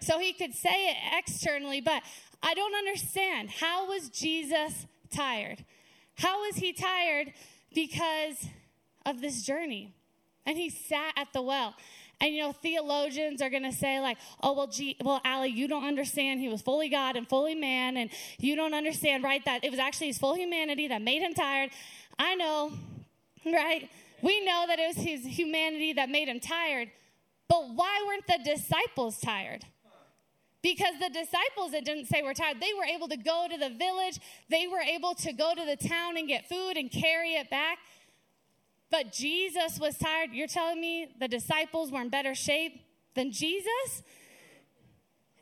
So 0.00 0.18
he 0.18 0.34
could 0.34 0.54
say 0.54 0.90
it 0.90 0.96
externally, 1.18 1.80
but 1.80 2.02
I 2.42 2.54
don't 2.54 2.74
understand. 2.74 3.50
How 3.50 3.88
was 3.88 4.08
Jesus 4.08 4.86
tired? 5.10 5.64
How 6.16 6.40
was 6.42 6.56
he 6.56 6.72
tired 6.72 7.32
because 7.74 8.46
of 9.04 9.20
this 9.20 9.42
journey. 9.42 9.92
And 10.46 10.56
he 10.56 10.70
sat 10.70 11.12
at 11.16 11.32
the 11.32 11.42
well. 11.42 11.74
And 12.20 12.34
you 12.34 12.42
know, 12.42 12.52
theologians 12.52 13.42
are 13.42 13.50
going 13.50 13.64
to 13.64 13.72
say 13.72 14.00
like, 14.00 14.18
"Oh 14.42 14.52
well, 14.52 14.66
gee, 14.66 14.96
well, 15.02 15.20
Allie, 15.24 15.50
you 15.50 15.66
don't 15.66 15.84
understand. 15.84 16.40
He 16.40 16.48
was 16.48 16.62
fully 16.62 16.88
God 16.88 17.16
and 17.16 17.28
fully 17.28 17.54
man, 17.54 17.96
and 17.96 18.08
you 18.38 18.54
don't 18.54 18.72
understand, 18.72 19.24
right? 19.24 19.44
That 19.44 19.64
it 19.64 19.70
was 19.70 19.80
actually 19.80 20.08
his 20.08 20.18
full 20.18 20.34
humanity 20.34 20.88
that 20.88 21.02
made 21.02 21.22
him 21.22 21.34
tired." 21.34 21.70
I 22.18 22.36
know, 22.36 22.72
right? 23.44 23.90
We 24.22 24.44
know 24.44 24.64
that 24.68 24.78
it 24.78 24.96
was 24.96 25.04
his 25.04 25.26
humanity 25.26 25.94
that 25.94 26.08
made 26.08 26.28
him 26.28 26.40
tired. 26.40 26.90
But 27.48 27.70
why 27.74 28.04
weren't 28.06 28.26
the 28.26 28.38
disciples 28.44 29.20
tired? 29.20 29.64
Because 30.64 30.94
the 30.98 31.10
disciples, 31.10 31.74
it 31.74 31.84
didn't 31.84 32.06
say 32.06 32.22
were 32.22 32.32
tired. 32.32 32.56
They 32.58 32.72
were 32.72 32.86
able 32.86 33.06
to 33.08 33.18
go 33.18 33.46
to 33.50 33.58
the 33.58 33.68
village, 33.68 34.18
they 34.48 34.66
were 34.66 34.80
able 34.80 35.14
to 35.16 35.32
go 35.34 35.54
to 35.54 35.62
the 35.62 35.76
town 35.76 36.16
and 36.16 36.26
get 36.26 36.48
food 36.48 36.78
and 36.78 36.90
carry 36.90 37.34
it 37.34 37.50
back. 37.50 37.78
But 38.90 39.12
Jesus 39.12 39.78
was 39.78 39.98
tired. 39.98 40.30
You're 40.32 40.48
telling 40.48 40.80
me 40.80 41.08
the 41.20 41.28
disciples 41.28 41.92
were 41.92 42.00
in 42.00 42.08
better 42.08 42.34
shape 42.34 42.80
than 43.14 43.30
Jesus? 43.30 44.02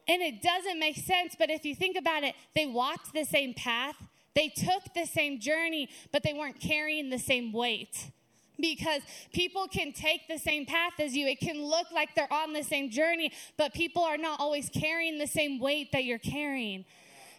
And 0.08 0.20
it 0.22 0.42
doesn't 0.42 0.80
make 0.80 0.96
sense, 0.96 1.36
but 1.38 1.50
if 1.50 1.64
you 1.64 1.76
think 1.76 1.96
about 1.96 2.24
it, 2.24 2.34
they 2.56 2.66
walked 2.66 3.14
the 3.14 3.24
same 3.24 3.54
path, 3.54 3.94
they 4.34 4.48
took 4.48 4.92
the 4.92 5.06
same 5.06 5.38
journey, 5.38 5.88
but 6.10 6.24
they 6.24 6.32
weren't 6.32 6.58
carrying 6.58 7.10
the 7.10 7.18
same 7.20 7.52
weight 7.52 8.10
because 8.62 9.02
people 9.34 9.68
can 9.68 9.92
take 9.92 10.26
the 10.28 10.38
same 10.38 10.64
path 10.64 10.94
as 10.98 11.14
you. 11.14 11.26
It 11.26 11.40
can 11.40 11.62
look 11.62 11.88
like 11.92 12.14
they're 12.14 12.32
on 12.32 12.54
the 12.54 12.62
same 12.62 12.88
journey, 12.88 13.32
but 13.58 13.74
people 13.74 14.02
are 14.02 14.16
not 14.16 14.40
always 14.40 14.70
carrying 14.70 15.18
the 15.18 15.26
same 15.26 15.60
weight 15.60 15.92
that 15.92 16.04
you're 16.04 16.18
carrying. 16.18 16.86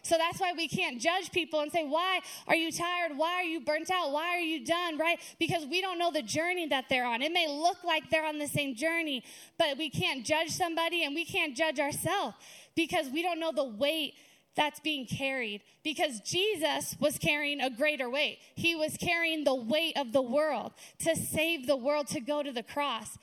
So 0.02 0.16
that's 0.18 0.38
why 0.38 0.52
we 0.54 0.68
can't 0.68 1.00
judge 1.00 1.32
people 1.32 1.60
and 1.60 1.72
say, 1.72 1.82
Why 1.82 2.20
are 2.46 2.54
you 2.54 2.70
tired? 2.70 3.16
Why 3.16 3.36
are 3.36 3.42
you 3.42 3.60
burnt 3.60 3.90
out? 3.90 4.12
Why 4.12 4.36
are 4.36 4.40
you 4.40 4.64
done? 4.64 4.98
Right? 4.98 5.18
Because 5.38 5.64
we 5.64 5.80
don't 5.80 5.98
know 5.98 6.12
the 6.12 6.22
journey 6.22 6.66
that 6.68 6.84
they're 6.90 7.06
on. 7.06 7.22
It 7.22 7.32
may 7.32 7.48
look 7.48 7.82
like 7.82 8.10
they're 8.10 8.26
on 8.26 8.38
the 8.38 8.46
same 8.46 8.74
journey, 8.74 9.24
but 9.58 9.78
we 9.78 9.88
can't 9.88 10.24
judge 10.24 10.50
somebody 10.50 11.04
and 11.04 11.14
we 11.14 11.24
can't 11.24 11.56
judge 11.56 11.80
ourselves 11.80 12.36
because 12.76 13.08
we 13.08 13.22
don't 13.22 13.40
know 13.40 13.50
the 13.50 13.64
weight 13.64 14.14
that's 14.56 14.80
being 14.80 15.06
carried 15.06 15.62
because 15.82 16.20
Jesus 16.20 16.96
was 17.00 17.18
carrying 17.18 17.60
a 17.60 17.70
greater 17.70 18.08
weight. 18.08 18.38
He 18.54 18.74
was 18.74 18.96
carrying 18.96 19.44
the 19.44 19.54
weight 19.54 19.96
of 19.96 20.12
the 20.12 20.22
world 20.22 20.72
to 21.00 21.16
save 21.16 21.66
the 21.66 21.76
world 21.76 22.06
to 22.08 22.20
go 22.20 22.42
to 22.42 22.52
the 22.52 22.62
cross. 22.62 23.18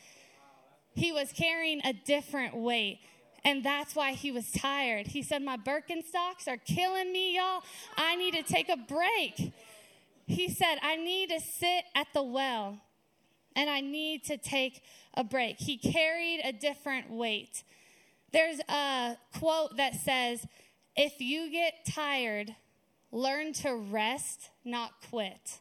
He 0.94 1.12
was 1.12 1.32
carrying 1.32 1.82
a 1.86 1.94
different 1.94 2.56
weight. 2.56 3.00
And 3.44 3.63
that's 3.63 3.96
why 3.96 4.12
he 4.12 4.32
was 4.32 4.52
tired. 4.52 5.08
He 5.08 5.24
said, 5.24 5.41
My 5.41 5.58
Birkenstocks 5.58 6.48
are 6.48 6.58
killing 6.58 7.12
me, 7.12 7.38
y'all. 7.38 7.63
I 7.98 8.15
need 8.15 8.36
to 8.36 8.44
take 8.44 8.70
a 8.70 8.78
break. 8.78 9.54
He 10.28 10.50
said, 10.50 10.76
I 10.82 10.98
need 10.98 11.30
to 11.30 11.39
sit 11.39 11.86
at 11.96 12.08
the 12.13 12.22
well 12.24 12.78
and 13.56 13.70
I 13.70 13.82
need 13.82 14.24
to 14.26 14.38
take 14.38 14.82
a 15.15 15.24
break. 15.24 15.58
He 15.60 15.78
carried 15.78 16.41
a 16.44 16.52
different 16.52 17.10
weight. 17.10 17.63
There's 18.32 18.60
a 18.70 19.17
quote 19.38 19.78
that 19.78 19.96
says, 19.96 20.46
if 20.95 21.19
you 21.19 21.51
get 21.51 21.86
tired, 21.89 22.56
learn 23.12 23.54
to 23.54 23.75
rest, 23.75 24.49
not 24.63 24.91
quit. 25.10 25.60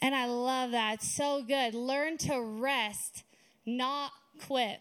And 0.00 0.14
I 0.14 0.26
love 0.26 0.72
that. 0.72 0.94
It's 0.94 1.10
so 1.10 1.42
good. 1.42 1.74
Learn 1.74 2.18
to 2.18 2.40
rest, 2.40 3.24
not 3.66 4.12
quit. 4.46 4.80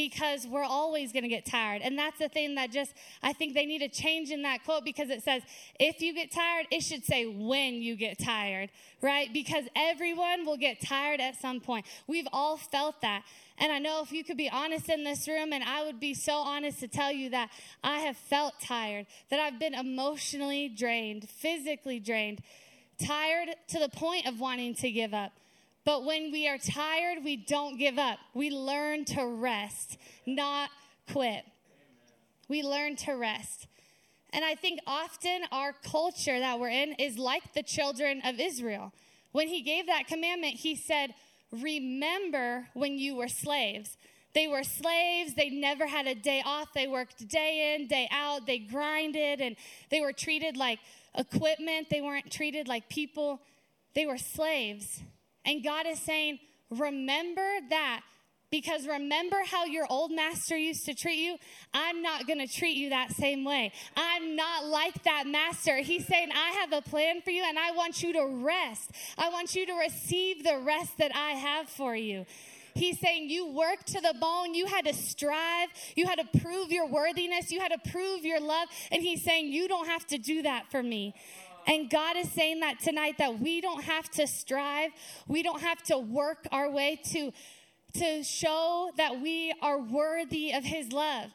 Because 0.00 0.46
we're 0.46 0.64
always 0.64 1.12
going 1.12 1.24
to 1.24 1.28
get 1.28 1.44
tired. 1.44 1.82
And 1.82 1.98
that's 1.98 2.18
the 2.18 2.30
thing 2.30 2.54
that 2.54 2.70
just, 2.70 2.94
I 3.22 3.34
think 3.34 3.52
they 3.52 3.66
need 3.66 3.82
a 3.82 3.88
change 3.88 4.30
in 4.30 4.40
that 4.44 4.64
quote 4.64 4.82
because 4.82 5.10
it 5.10 5.22
says, 5.22 5.42
if 5.78 6.00
you 6.00 6.14
get 6.14 6.32
tired, 6.32 6.66
it 6.70 6.82
should 6.82 7.04
say 7.04 7.26
when 7.26 7.74
you 7.74 7.96
get 7.96 8.18
tired, 8.18 8.70
right? 9.02 9.30
Because 9.30 9.64
everyone 9.76 10.46
will 10.46 10.56
get 10.56 10.80
tired 10.80 11.20
at 11.20 11.38
some 11.38 11.60
point. 11.60 11.84
We've 12.06 12.28
all 12.32 12.56
felt 12.56 13.02
that. 13.02 13.24
And 13.58 13.70
I 13.70 13.78
know 13.78 14.00
if 14.02 14.10
you 14.10 14.24
could 14.24 14.38
be 14.38 14.48
honest 14.48 14.88
in 14.88 15.04
this 15.04 15.28
room, 15.28 15.52
and 15.52 15.62
I 15.62 15.84
would 15.84 16.00
be 16.00 16.14
so 16.14 16.32
honest 16.32 16.80
to 16.80 16.88
tell 16.88 17.12
you 17.12 17.28
that 17.30 17.50
I 17.84 17.98
have 17.98 18.16
felt 18.16 18.54
tired, 18.58 19.04
that 19.28 19.38
I've 19.38 19.60
been 19.60 19.74
emotionally 19.74 20.70
drained, 20.70 21.28
physically 21.28 22.00
drained, 22.00 22.40
tired 23.04 23.50
to 23.68 23.78
the 23.78 23.90
point 23.90 24.26
of 24.26 24.40
wanting 24.40 24.74
to 24.76 24.90
give 24.90 25.12
up. 25.12 25.32
But 25.90 26.04
when 26.04 26.30
we 26.30 26.46
are 26.46 26.56
tired, 26.56 27.24
we 27.24 27.34
don't 27.34 27.76
give 27.76 27.98
up. 27.98 28.20
We 28.32 28.48
learn 28.48 29.04
to 29.06 29.26
rest, 29.26 29.98
not 30.24 30.70
quit. 31.10 31.42
We 32.48 32.62
learn 32.62 32.94
to 33.06 33.14
rest. 33.14 33.66
And 34.32 34.44
I 34.44 34.54
think 34.54 34.78
often 34.86 35.40
our 35.50 35.72
culture 35.72 36.38
that 36.38 36.60
we're 36.60 36.68
in 36.68 36.92
is 37.00 37.18
like 37.18 37.54
the 37.54 37.64
children 37.64 38.22
of 38.24 38.38
Israel. 38.38 38.92
When 39.32 39.48
he 39.48 39.62
gave 39.62 39.86
that 39.86 40.06
commandment, 40.06 40.54
he 40.54 40.76
said, 40.76 41.12
remember 41.50 42.68
when 42.74 42.96
you 42.96 43.16
were 43.16 43.26
slaves. 43.26 43.96
They 44.32 44.46
were 44.46 44.62
slaves. 44.62 45.34
They 45.34 45.50
never 45.50 45.88
had 45.88 46.06
a 46.06 46.14
day 46.14 46.40
off. 46.46 46.68
They 46.72 46.86
worked 46.86 47.26
day 47.26 47.74
in, 47.74 47.88
day 47.88 48.08
out. 48.12 48.46
They 48.46 48.60
grinded 48.60 49.40
and 49.40 49.56
they 49.90 50.00
were 50.00 50.12
treated 50.12 50.56
like 50.56 50.78
equipment. 51.18 51.88
They 51.90 52.00
weren't 52.00 52.30
treated 52.30 52.68
like 52.68 52.88
people. 52.88 53.40
They 53.96 54.06
were 54.06 54.18
slaves. 54.18 55.02
And 55.44 55.64
God 55.64 55.86
is 55.86 56.00
saying, 56.00 56.38
remember 56.70 57.46
that 57.70 58.02
Because 58.50 58.84
remember 58.86 59.36
how 59.46 59.64
your 59.64 59.86
old 59.88 60.10
master 60.10 60.56
used 60.56 60.84
to 60.86 60.94
treat 60.94 61.18
you? 61.24 61.36
I'm 61.72 62.02
not 62.02 62.26
going 62.26 62.40
to 62.40 62.52
treat 62.52 62.76
you 62.76 62.90
that 62.90 63.12
same 63.12 63.44
way. 63.44 63.72
I'm 63.96 64.34
not 64.34 64.66
like 64.66 65.04
that 65.04 65.28
master. 65.28 65.76
He's 65.76 66.06
saying, 66.06 66.30
I 66.34 66.50
have 66.60 66.72
a 66.72 66.82
plan 66.82 67.22
for 67.22 67.30
you 67.30 67.44
and 67.46 67.56
I 67.58 67.70
want 67.70 68.02
you 68.02 68.12
to 68.14 68.26
rest. 68.44 68.90
I 69.16 69.28
want 69.28 69.54
you 69.54 69.66
to 69.66 69.74
receive 69.74 70.42
the 70.42 70.58
rest 70.58 70.98
that 70.98 71.14
I 71.14 71.30
have 71.32 71.68
for 71.68 71.94
you. 71.94 72.26
He's 72.74 72.98
saying 73.00 73.30
you 73.30 73.46
worked 73.52 73.88
to 73.88 74.00
the 74.00 74.14
bone. 74.20 74.54
You 74.54 74.66
had 74.66 74.84
to 74.86 74.94
strive. 74.94 75.68
You 75.96 76.06
had 76.06 76.18
to 76.18 76.40
prove 76.40 76.70
your 76.70 76.88
worthiness. 76.88 77.50
You 77.50 77.60
had 77.60 77.72
to 77.72 77.90
prove 77.90 78.24
your 78.24 78.40
love. 78.40 78.68
And 78.90 79.02
he's 79.02 79.22
saying, 79.24 79.52
You 79.52 79.68
don't 79.68 79.86
have 79.86 80.06
to 80.08 80.18
do 80.18 80.42
that 80.42 80.70
for 80.70 80.82
me. 80.82 81.14
And 81.66 81.90
God 81.90 82.16
is 82.16 82.30
saying 82.32 82.60
that 82.60 82.80
tonight 82.80 83.16
that 83.18 83.38
we 83.38 83.60
don't 83.60 83.82
have 83.82 84.10
to 84.12 84.26
strive. 84.26 84.90
We 85.28 85.42
don't 85.42 85.60
have 85.60 85.82
to 85.84 85.98
work 85.98 86.46
our 86.52 86.70
way 86.70 87.00
to, 87.12 87.32
to 87.94 88.22
show 88.22 88.90
that 88.96 89.20
we 89.20 89.54
are 89.62 89.78
worthy 89.78 90.52
of 90.52 90.64
his 90.64 90.92
love. 90.92 91.30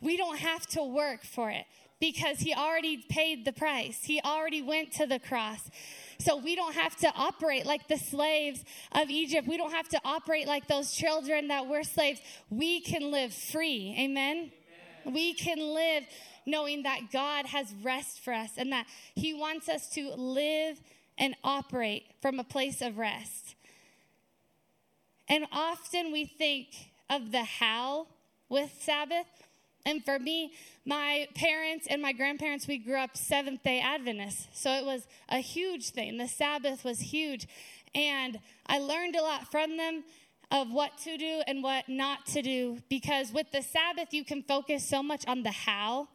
We 0.00 0.16
don't 0.16 0.38
have 0.38 0.66
to 0.68 0.82
work 0.82 1.24
for 1.24 1.50
it 1.50 1.64
because 2.00 2.38
he 2.38 2.52
already 2.52 2.98
paid 3.08 3.44
the 3.44 3.52
price. 3.52 4.00
He 4.02 4.20
already 4.20 4.62
went 4.62 4.92
to 4.94 5.06
the 5.06 5.18
cross. 5.18 5.70
So 6.18 6.36
we 6.36 6.54
don't 6.54 6.74
have 6.74 6.96
to 6.96 7.12
operate 7.16 7.66
like 7.66 7.88
the 7.88 7.96
slaves 7.96 8.64
of 8.92 9.10
Egypt. 9.10 9.48
We 9.48 9.56
don't 9.56 9.72
have 9.72 9.88
to 9.90 10.00
operate 10.04 10.46
like 10.46 10.66
those 10.68 10.92
children 10.92 11.48
that 11.48 11.66
were 11.66 11.82
slaves. 11.82 12.20
We 12.50 12.80
can 12.80 13.10
live 13.10 13.32
free. 13.32 13.94
Amen. 13.98 14.50
Amen. 15.06 15.14
We 15.14 15.34
can 15.34 15.58
live 15.58 16.04
knowing 16.46 16.82
that 16.82 17.10
God 17.12 17.46
has 17.46 17.74
rest 17.82 18.20
for 18.20 18.32
us 18.32 18.50
and 18.56 18.72
that 18.72 18.86
He 19.14 19.34
wants 19.34 19.68
us 19.68 19.88
to 19.90 20.14
live 20.14 20.80
and 21.18 21.34
operate 21.44 22.04
from 22.20 22.38
a 22.38 22.44
place 22.44 22.80
of 22.82 22.98
rest. 22.98 23.54
And 25.28 25.46
often 25.52 26.12
we 26.12 26.24
think 26.24 26.68
of 27.08 27.32
the 27.32 27.44
how 27.44 28.08
with 28.48 28.70
Sabbath. 28.80 29.26
And 29.86 30.04
for 30.04 30.18
me, 30.18 30.52
my 30.84 31.28
parents 31.34 31.86
and 31.88 32.00
my 32.00 32.12
grandparents, 32.12 32.66
we 32.66 32.78
grew 32.78 32.96
up 32.96 33.16
Seventh 33.16 33.62
day 33.62 33.80
Adventists. 33.80 34.48
So 34.52 34.70
it 34.72 34.84
was 34.84 35.06
a 35.28 35.38
huge 35.38 35.90
thing. 35.90 36.18
The 36.18 36.28
Sabbath 36.28 36.84
was 36.84 37.00
huge. 37.00 37.46
And 37.94 38.40
I 38.66 38.78
learned 38.78 39.16
a 39.16 39.22
lot 39.22 39.50
from 39.50 39.76
them 39.76 40.04
of 40.50 40.70
what 40.70 40.96
to 40.98 41.16
do 41.16 41.42
and 41.46 41.62
what 41.62 41.88
not 41.88 42.26
to 42.26 42.42
do 42.42 42.78
because 42.88 43.32
with 43.32 43.50
the 43.50 43.62
Sabbath, 43.62 44.12
you 44.12 44.24
can 44.24 44.42
focus 44.42 44.86
so 44.86 45.02
much 45.02 45.26
on 45.26 45.42
the 45.42 45.50
how 45.50 46.08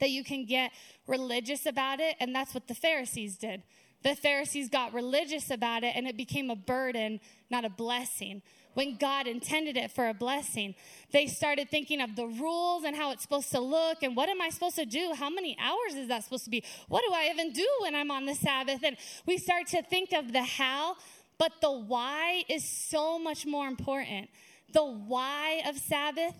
that 0.00 0.10
you 0.10 0.24
can 0.24 0.44
get 0.44 0.72
religious 1.06 1.66
about 1.66 2.00
it. 2.00 2.16
And 2.20 2.34
that's 2.34 2.54
what 2.54 2.68
the 2.68 2.74
Pharisees 2.74 3.36
did. 3.36 3.62
The 4.02 4.14
Pharisees 4.14 4.68
got 4.68 4.94
religious 4.94 5.50
about 5.50 5.82
it 5.82 5.96
and 5.96 6.06
it 6.06 6.16
became 6.16 6.50
a 6.50 6.56
burden, 6.56 7.20
not 7.50 7.64
a 7.64 7.70
blessing. 7.70 8.42
When 8.74 8.96
God 8.96 9.26
intended 9.26 9.76
it 9.76 9.90
for 9.90 10.08
a 10.08 10.14
blessing, 10.14 10.76
they 11.12 11.26
started 11.26 11.68
thinking 11.68 12.00
of 12.00 12.14
the 12.14 12.26
rules 12.26 12.84
and 12.84 12.94
how 12.94 13.10
it's 13.10 13.22
supposed 13.22 13.50
to 13.50 13.60
look 13.60 14.04
and 14.04 14.14
what 14.14 14.28
am 14.28 14.40
I 14.40 14.50
supposed 14.50 14.76
to 14.76 14.86
do? 14.86 15.14
How 15.16 15.30
many 15.30 15.56
hours 15.60 15.96
is 15.96 16.06
that 16.08 16.22
supposed 16.22 16.44
to 16.44 16.50
be? 16.50 16.62
What 16.86 17.02
do 17.06 17.12
I 17.12 17.28
even 17.32 17.52
do 17.52 17.66
when 17.80 17.96
I'm 17.96 18.12
on 18.12 18.24
the 18.24 18.36
Sabbath? 18.36 18.84
And 18.84 18.96
we 19.26 19.36
start 19.36 19.66
to 19.68 19.82
think 19.82 20.12
of 20.12 20.32
the 20.32 20.44
how, 20.44 20.94
but 21.38 21.52
the 21.60 21.72
why 21.72 22.44
is 22.48 22.62
so 22.64 23.18
much 23.18 23.46
more 23.46 23.66
important. 23.66 24.28
The 24.72 24.84
why 24.84 25.62
of 25.66 25.76
Sabbath, 25.76 26.36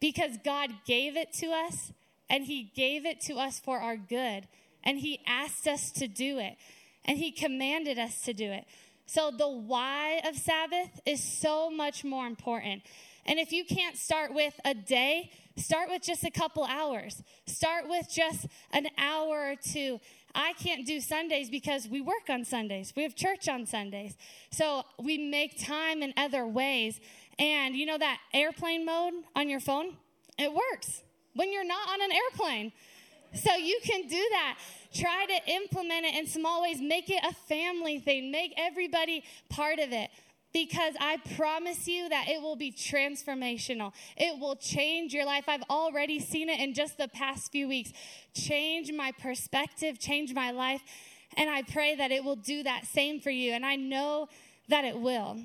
because 0.00 0.38
God 0.44 0.70
gave 0.84 1.16
it 1.16 1.32
to 1.34 1.46
us 1.52 1.92
and 2.32 2.46
He 2.46 2.72
gave 2.74 3.04
it 3.04 3.20
to 3.26 3.34
us 3.34 3.60
for 3.60 3.78
our 3.78 3.96
good. 3.96 4.48
And 4.82 4.98
He 4.98 5.20
asked 5.26 5.68
us 5.68 5.92
to 5.92 6.08
do 6.08 6.38
it. 6.38 6.56
And 7.04 7.18
He 7.18 7.30
commanded 7.30 7.98
us 7.98 8.22
to 8.22 8.32
do 8.32 8.50
it. 8.50 8.64
So 9.06 9.30
the 9.30 9.48
why 9.48 10.22
of 10.24 10.36
Sabbath 10.36 11.00
is 11.04 11.22
so 11.22 11.70
much 11.70 12.02
more 12.02 12.26
important. 12.26 12.82
And 13.26 13.38
if 13.38 13.52
you 13.52 13.64
can't 13.64 13.96
start 13.96 14.32
with 14.32 14.58
a 14.64 14.74
day, 14.74 15.30
start 15.56 15.90
with 15.90 16.02
just 16.02 16.24
a 16.24 16.30
couple 16.30 16.64
hours. 16.64 17.22
Start 17.46 17.88
with 17.88 18.06
just 18.10 18.46
an 18.72 18.88
hour 18.96 19.50
or 19.50 19.54
two. 19.54 20.00
I 20.34 20.54
can't 20.54 20.86
do 20.86 21.00
Sundays 21.00 21.50
because 21.50 21.86
we 21.86 22.00
work 22.00 22.30
on 22.30 22.46
Sundays. 22.46 22.94
We 22.96 23.02
have 23.02 23.14
church 23.14 23.48
on 23.48 23.66
Sundays. 23.66 24.16
So 24.50 24.84
we 24.98 25.18
make 25.18 25.62
time 25.62 26.02
in 26.02 26.14
other 26.16 26.46
ways. 26.46 26.98
And 27.38 27.76
you 27.76 27.84
know 27.84 27.98
that 27.98 28.18
airplane 28.32 28.86
mode 28.86 29.12
on 29.36 29.50
your 29.50 29.60
phone? 29.60 29.98
It 30.38 30.52
works 30.54 31.02
when 31.34 31.52
you're 31.52 31.64
not 31.64 31.88
on 31.88 32.02
an 32.02 32.10
airplane. 32.12 32.72
So 33.34 33.54
you 33.56 33.78
can 33.82 34.02
do 34.08 34.28
that. 34.30 34.58
Try 34.92 35.26
to 35.26 35.52
implement 35.52 36.04
it 36.06 36.14
in 36.16 36.26
small 36.26 36.62
ways. 36.62 36.80
Make 36.80 37.08
it 37.08 37.24
a 37.24 37.32
family 37.32 37.98
thing. 37.98 38.30
Make 38.30 38.52
everybody 38.58 39.24
part 39.48 39.78
of 39.78 39.92
it. 39.92 40.10
Because 40.52 40.94
I 41.00 41.16
promise 41.34 41.88
you 41.88 42.10
that 42.10 42.28
it 42.28 42.42
will 42.42 42.56
be 42.56 42.70
transformational. 42.70 43.92
It 44.18 44.38
will 44.38 44.56
change 44.56 45.14
your 45.14 45.24
life. 45.24 45.44
I've 45.48 45.62
already 45.70 46.20
seen 46.20 46.50
it 46.50 46.60
in 46.60 46.74
just 46.74 46.98
the 46.98 47.08
past 47.08 47.50
few 47.50 47.68
weeks. 47.68 47.92
Change 48.34 48.92
my 48.92 49.12
perspective, 49.12 49.98
change 49.98 50.34
my 50.34 50.50
life. 50.50 50.82
And 51.38 51.48
I 51.48 51.62
pray 51.62 51.94
that 51.94 52.12
it 52.12 52.22
will 52.22 52.36
do 52.36 52.62
that 52.64 52.84
same 52.84 53.18
for 53.18 53.30
you. 53.30 53.52
And 53.52 53.64
I 53.64 53.76
know 53.76 54.28
that 54.68 54.84
it 54.84 54.98
will. 54.98 55.38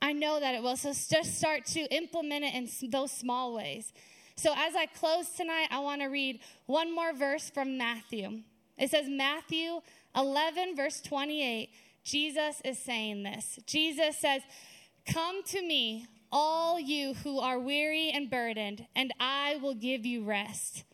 I 0.00 0.14
know 0.14 0.40
that 0.40 0.54
it 0.54 0.62
will. 0.62 0.78
So 0.78 0.94
just 0.94 1.36
start 1.36 1.66
to 1.66 1.80
implement 1.94 2.46
it 2.46 2.54
in 2.54 2.90
those 2.90 3.12
small 3.12 3.54
ways. 3.54 3.92
So 4.38 4.54
as 4.56 4.76
I 4.76 4.86
close 4.86 5.30
tonight, 5.30 5.66
I 5.72 5.80
want 5.80 6.00
to 6.00 6.06
read 6.06 6.38
one 6.66 6.94
more 6.94 7.12
verse 7.12 7.50
from 7.50 7.76
Matthew. 7.76 8.42
It 8.78 8.88
says, 8.88 9.06
Matthew 9.08 9.80
11, 10.14 10.76
verse 10.76 11.00
28. 11.00 11.70
Jesus 12.04 12.62
is 12.64 12.78
saying 12.78 13.24
this. 13.24 13.58
Jesus 13.66 14.16
says, 14.16 14.42
Come 15.12 15.42
to 15.46 15.60
me, 15.60 16.06
all 16.30 16.78
you 16.78 17.14
who 17.14 17.40
are 17.40 17.58
weary 17.58 18.10
and 18.10 18.30
burdened, 18.30 18.86
and 18.94 19.12
I 19.18 19.56
will 19.56 19.74
give 19.74 20.06
you 20.06 20.22
rest. 20.22 20.84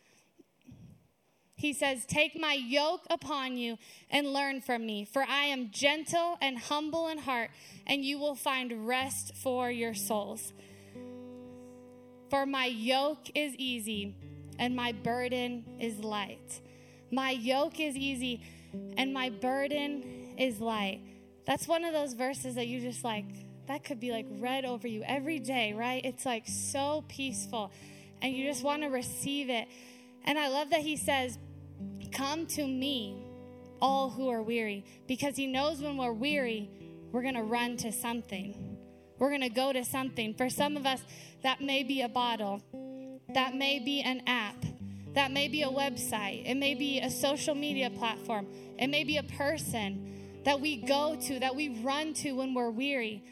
He 1.54 1.74
says, 1.74 2.06
Take 2.06 2.40
my 2.40 2.54
yoke 2.54 3.02
upon 3.10 3.58
you 3.58 3.76
and 4.08 4.32
learn 4.32 4.62
from 4.62 4.86
me, 4.86 5.04
for 5.04 5.22
I 5.22 5.44
am 5.44 5.70
gentle 5.70 6.38
and 6.40 6.58
humble 6.58 7.08
in 7.08 7.18
heart, 7.18 7.50
and 7.86 8.06
you 8.06 8.18
will 8.18 8.36
find 8.36 8.88
rest 8.88 9.36
for 9.36 9.70
your 9.70 9.92
souls. 9.92 10.54
For 12.34 12.46
my 12.46 12.66
yoke 12.66 13.30
is 13.36 13.54
easy 13.54 14.16
and 14.58 14.74
my 14.74 14.90
burden 14.90 15.64
is 15.78 16.00
light. 16.00 16.62
My 17.12 17.30
yoke 17.30 17.78
is 17.78 17.94
easy 17.94 18.42
and 18.96 19.14
my 19.14 19.30
burden 19.30 20.34
is 20.36 20.58
light. 20.58 21.00
That's 21.46 21.68
one 21.68 21.84
of 21.84 21.92
those 21.92 22.14
verses 22.14 22.56
that 22.56 22.66
you 22.66 22.80
just 22.80 23.04
like, 23.04 23.26
that 23.68 23.84
could 23.84 24.00
be 24.00 24.10
like 24.10 24.26
read 24.40 24.64
over 24.64 24.88
you 24.88 25.04
every 25.06 25.38
day, 25.38 25.74
right? 25.74 26.04
It's 26.04 26.26
like 26.26 26.48
so 26.48 27.04
peaceful 27.06 27.70
and 28.20 28.34
you 28.34 28.48
just 28.48 28.64
want 28.64 28.82
to 28.82 28.88
receive 28.88 29.48
it. 29.48 29.68
And 30.24 30.36
I 30.36 30.48
love 30.48 30.70
that 30.70 30.80
he 30.80 30.96
says, 30.96 31.38
Come 32.10 32.46
to 32.46 32.66
me, 32.66 33.16
all 33.80 34.10
who 34.10 34.28
are 34.28 34.42
weary, 34.42 34.84
because 35.06 35.36
he 35.36 35.46
knows 35.46 35.80
when 35.80 35.96
we're 35.96 36.12
weary, 36.12 36.68
we're 37.12 37.22
going 37.22 37.36
to 37.36 37.44
run 37.44 37.76
to 37.76 37.92
something. 37.92 38.74
We're 39.18 39.30
going 39.30 39.42
to 39.42 39.48
go 39.48 39.72
to 39.72 39.84
something. 39.84 40.34
For 40.34 40.50
some 40.50 40.76
of 40.76 40.86
us, 40.86 41.02
that 41.42 41.60
may 41.60 41.82
be 41.82 42.02
a 42.02 42.08
bottle, 42.08 42.62
that 43.34 43.54
may 43.54 43.78
be 43.78 44.00
an 44.00 44.22
app, 44.26 44.56
that 45.14 45.30
may 45.30 45.48
be 45.48 45.62
a 45.62 45.68
website, 45.68 46.48
it 46.48 46.56
may 46.56 46.74
be 46.74 47.00
a 47.00 47.10
social 47.10 47.54
media 47.54 47.90
platform, 47.90 48.46
it 48.78 48.88
may 48.88 49.04
be 49.04 49.18
a 49.18 49.22
person 49.22 50.40
that 50.44 50.60
we 50.60 50.76
go 50.76 51.16
to, 51.16 51.38
that 51.38 51.54
we 51.54 51.80
run 51.82 52.12
to 52.14 52.32
when 52.32 52.54
we're 52.54 52.70
weary. 52.70 53.22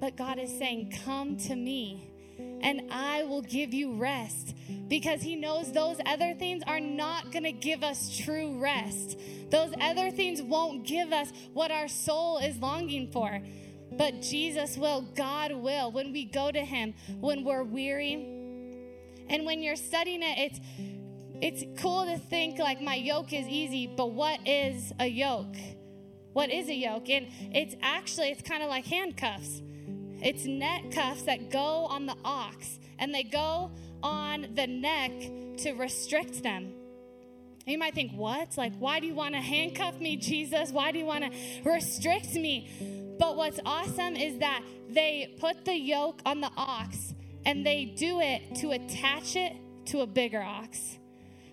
But 0.00 0.16
God 0.16 0.38
is 0.38 0.56
saying, 0.56 0.92
Come 1.04 1.36
to 1.38 1.54
me 1.54 2.10
and 2.60 2.82
I 2.90 3.24
will 3.24 3.42
give 3.42 3.74
you 3.74 3.94
rest 3.94 4.54
because 4.88 5.22
He 5.22 5.36
knows 5.36 5.72
those 5.72 5.98
other 6.06 6.34
things 6.34 6.62
are 6.66 6.80
not 6.80 7.30
going 7.30 7.44
to 7.44 7.52
give 7.52 7.82
us 7.82 8.16
true 8.16 8.58
rest. 8.58 9.18
Those 9.50 9.72
other 9.80 10.10
things 10.10 10.42
won't 10.42 10.84
give 10.84 11.12
us 11.12 11.32
what 11.52 11.70
our 11.70 11.88
soul 11.88 12.38
is 12.38 12.56
longing 12.58 13.10
for. 13.12 13.40
But 13.96 14.22
Jesus 14.22 14.76
will, 14.76 15.02
God 15.14 15.52
will, 15.52 15.92
when 15.92 16.12
we 16.12 16.24
go 16.24 16.50
to 16.50 16.60
Him, 16.60 16.94
when 17.20 17.44
we're 17.44 17.62
weary. 17.62 18.14
And 19.28 19.46
when 19.46 19.62
you're 19.62 19.76
studying 19.76 20.22
it, 20.22 20.38
it's 20.38 20.60
it's 21.40 21.80
cool 21.80 22.06
to 22.06 22.16
think 22.16 22.58
like 22.58 22.80
my 22.80 22.94
yoke 22.94 23.32
is 23.32 23.46
easy, 23.46 23.86
but 23.86 24.12
what 24.12 24.46
is 24.46 24.92
a 25.00 25.06
yoke? 25.06 25.56
What 26.32 26.50
is 26.50 26.68
a 26.68 26.74
yoke? 26.74 27.10
And 27.10 27.26
it's 27.52 27.74
actually 27.82 28.30
it's 28.30 28.42
kind 28.42 28.62
of 28.62 28.68
like 28.68 28.86
handcuffs. 28.86 29.62
It's 30.22 30.44
neck 30.46 30.90
cuffs 30.92 31.22
that 31.22 31.50
go 31.50 31.86
on 31.86 32.06
the 32.06 32.16
ox 32.24 32.78
and 32.98 33.14
they 33.14 33.24
go 33.24 33.70
on 34.02 34.48
the 34.54 34.66
neck 34.66 35.12
to 35.58 35.72
restrict 35.72 36.42
them. 36.42 36.72
You 37.66 37.78
might 37.78 37.94
think, 37.94 38.12
what? 38.12 38.56
Like, 38.58 38.74
why 38.78 39.00
do 39.00 39.06
you 39.06 39.14
want 39.14 39.34
to 39.34 39.40
handcuff 39.40 39.98
me, 39.98 40.16
Jesus? 40.16 40.70
Why 40.70 40.92
do 40.92 40.98
you 40.98 41.06
want 41.06 41.24
to 41.24 41.30
restrict 41.70 42.34
me? 42.34 42.68
But 43.18 43.36
what's 43.36 43.60
awesome 43.64 44.16
is 44.16 44.38
that 44.38 44.62
they 44.88 45.34
put 45.38 45.64
the 45.64 45.74
yoke 45.74 46.20
on 46.26 46.40
the 46.40 46.50
ox 46.56 47.14
and 47.46 47.64
they 47.64 47.84
do 47.84 48.20
it 48.20 48.56
to 48.56 48.70
attach 48.72 49.36
it 49.36 49.54
to 49.86 50.00
a 50.00 50.06
bigger 50.06 50.42
ox. 50.42 50.98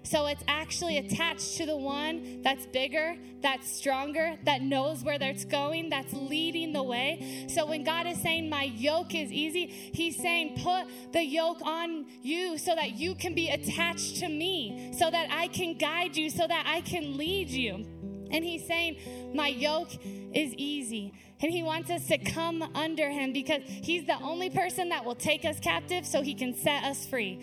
So 0.03 0.25
it's 0.25 0.43
actually 0.47 0.97
attached 0.97 1.57
to 1.57 1.65
the 1.65 1.77
one 1.77 2.41
that's 2.41 2.65
bigger, 2.65 3.15
that's 3.41 3.71
stronger, 3.71 4.37
that 4.45 4.61
knows 4.61 5.03
where 5.03 5.19
that's 5.19 5.45
going, 5.45 5.89
that's 5.89 6.11
leading 6.11 6.73
the 6.73 6.81
way. 6.81 7.45
So 7.49 7.65
when 7.67 7.83
God 7.83 8.07
is 8.07 8.19
saying, 8.21 8.49
My 8.49 8.63
yoke 8.63 9.13
is 9.13 9.31
easy, 9.31 9.67
He's 9.67 10.17
saying, 10.17 10.59
Put 10.63 11.13
the 11.13 11.23
yoke 11.23 11.61
on 11.63 12.07
you 12.23 12.57
so 12.57 12.75
that 12.75 12.97
you 12.97 13.15
can 13.15 13.35
be 13.35 13.49
attached 13.49 14.17
to 14.17 14.27
me, 14.27 14.91
so 14.97 15.09
that 15.09 15.29
I 15.31 15.47
can 15.47 15.77
guide 15.77 16.17
you, 16.17 16.29
so 16.29 16.47
that 16.47 16.65
I 16.67 16.81
can 16.81 17.15
lead 17.15 17.49
you. 17.49 17.85
And 18.31 18.43
He's 18.43 18.65
saying, 18.65 19.31
My 19.33 19.47
yoke 19.47 19.93
is 20.33 20.53
easy. 20.55 21.13
And 21.41 21.51
He 21.51 21.63
wants 21.63 21.89
us 21.89 22.07
to 22.07 22.17
come 22.17 22.61
under 22.75 23.09
Him 23.09 23.33
because 23.33 23.61
He's 23.65 24.05
the 24.05 24.19
only 24.21 24.49
person 24.49 24.89
that 24.89 25.05
will 25.05 25.15
take 25.15 25.45
us 25.45 25.59
captive 25.59 26.05
so 26.05 26.21
He 26.21 26.33
can 26.33 26.55
set 26.55 26.83
us 26.83 27.05
free 27.05 27.39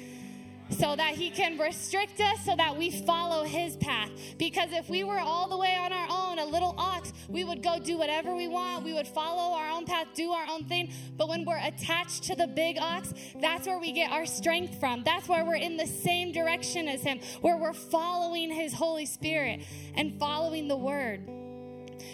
so 0.71 0.95
that 0.97 1.15
he 1.15 1.31
can 1.31 1.59
restrict 1.59 2.21
us 2.21 2.45
so 2.45 2.55
that 2.57 2.77
we 2.77 2.91
follow 2.91 3.45
his 3.45 3.77
path. 3.77 4.11
Because 4.39 4.73
if 4.73 4.89
we 4.89 5.05
were 5.05 5.19
all 5.19 5.49
the 5.49 5.57
way 5.57 5.75
on 5.75 5.93
our 5.93 6.07
own, 6.11 6.39
a 6.39 6.45
little 6.45 6.75
ox, 6.79 7.13
we 7.29 7.45
would 7.45 7.63
go 7.63 7.79
do 7.79 7.99
whatever 7.99 8.35
we 8.35 8.49
want. 8.49 8.85
We 8.85 8.93
would 8.93 9.09
follow 9.09 9.55
our 9.57 9.71
own 9.71 9.87
path, 9.87 10.09
do 10.15 10.33
our 10.33 10.47
own 10.51 10.65
thing. 10.65 10.93
But 11.17 11.29
when 11.29 11.45
we're 11.45 11.59
attached 11.59 12.25
to 12.25 12.35
the 12.35 12.47
big 12.47 12.79
ox, 12.79 13.13
that's 13.41 13.67
where 13.67 13.79
we 13.79 13.93
get 13.93 14.11
our 14.11 14.27
strength 14.27 14.79
from. 14.79 15.03
That's 15.05 15.29
where 15.29 15.45
we're 15.45 15.57
in 15.57 15.77
the 15.77 15.87
same 15.87 16.33
direction 16.33 16.89
as 16.89 17.03
him, 17.03 17.21
where 17.41 17.57
we're 17.57 17.73
following 17.73 18.51
his 18.51 18.73
Holy 18.73 19.07
Spirit 19.07 19.63
and 19.95 20.19
following 20.19 20.69
the 20.69 20.77
word. 20.77 21.29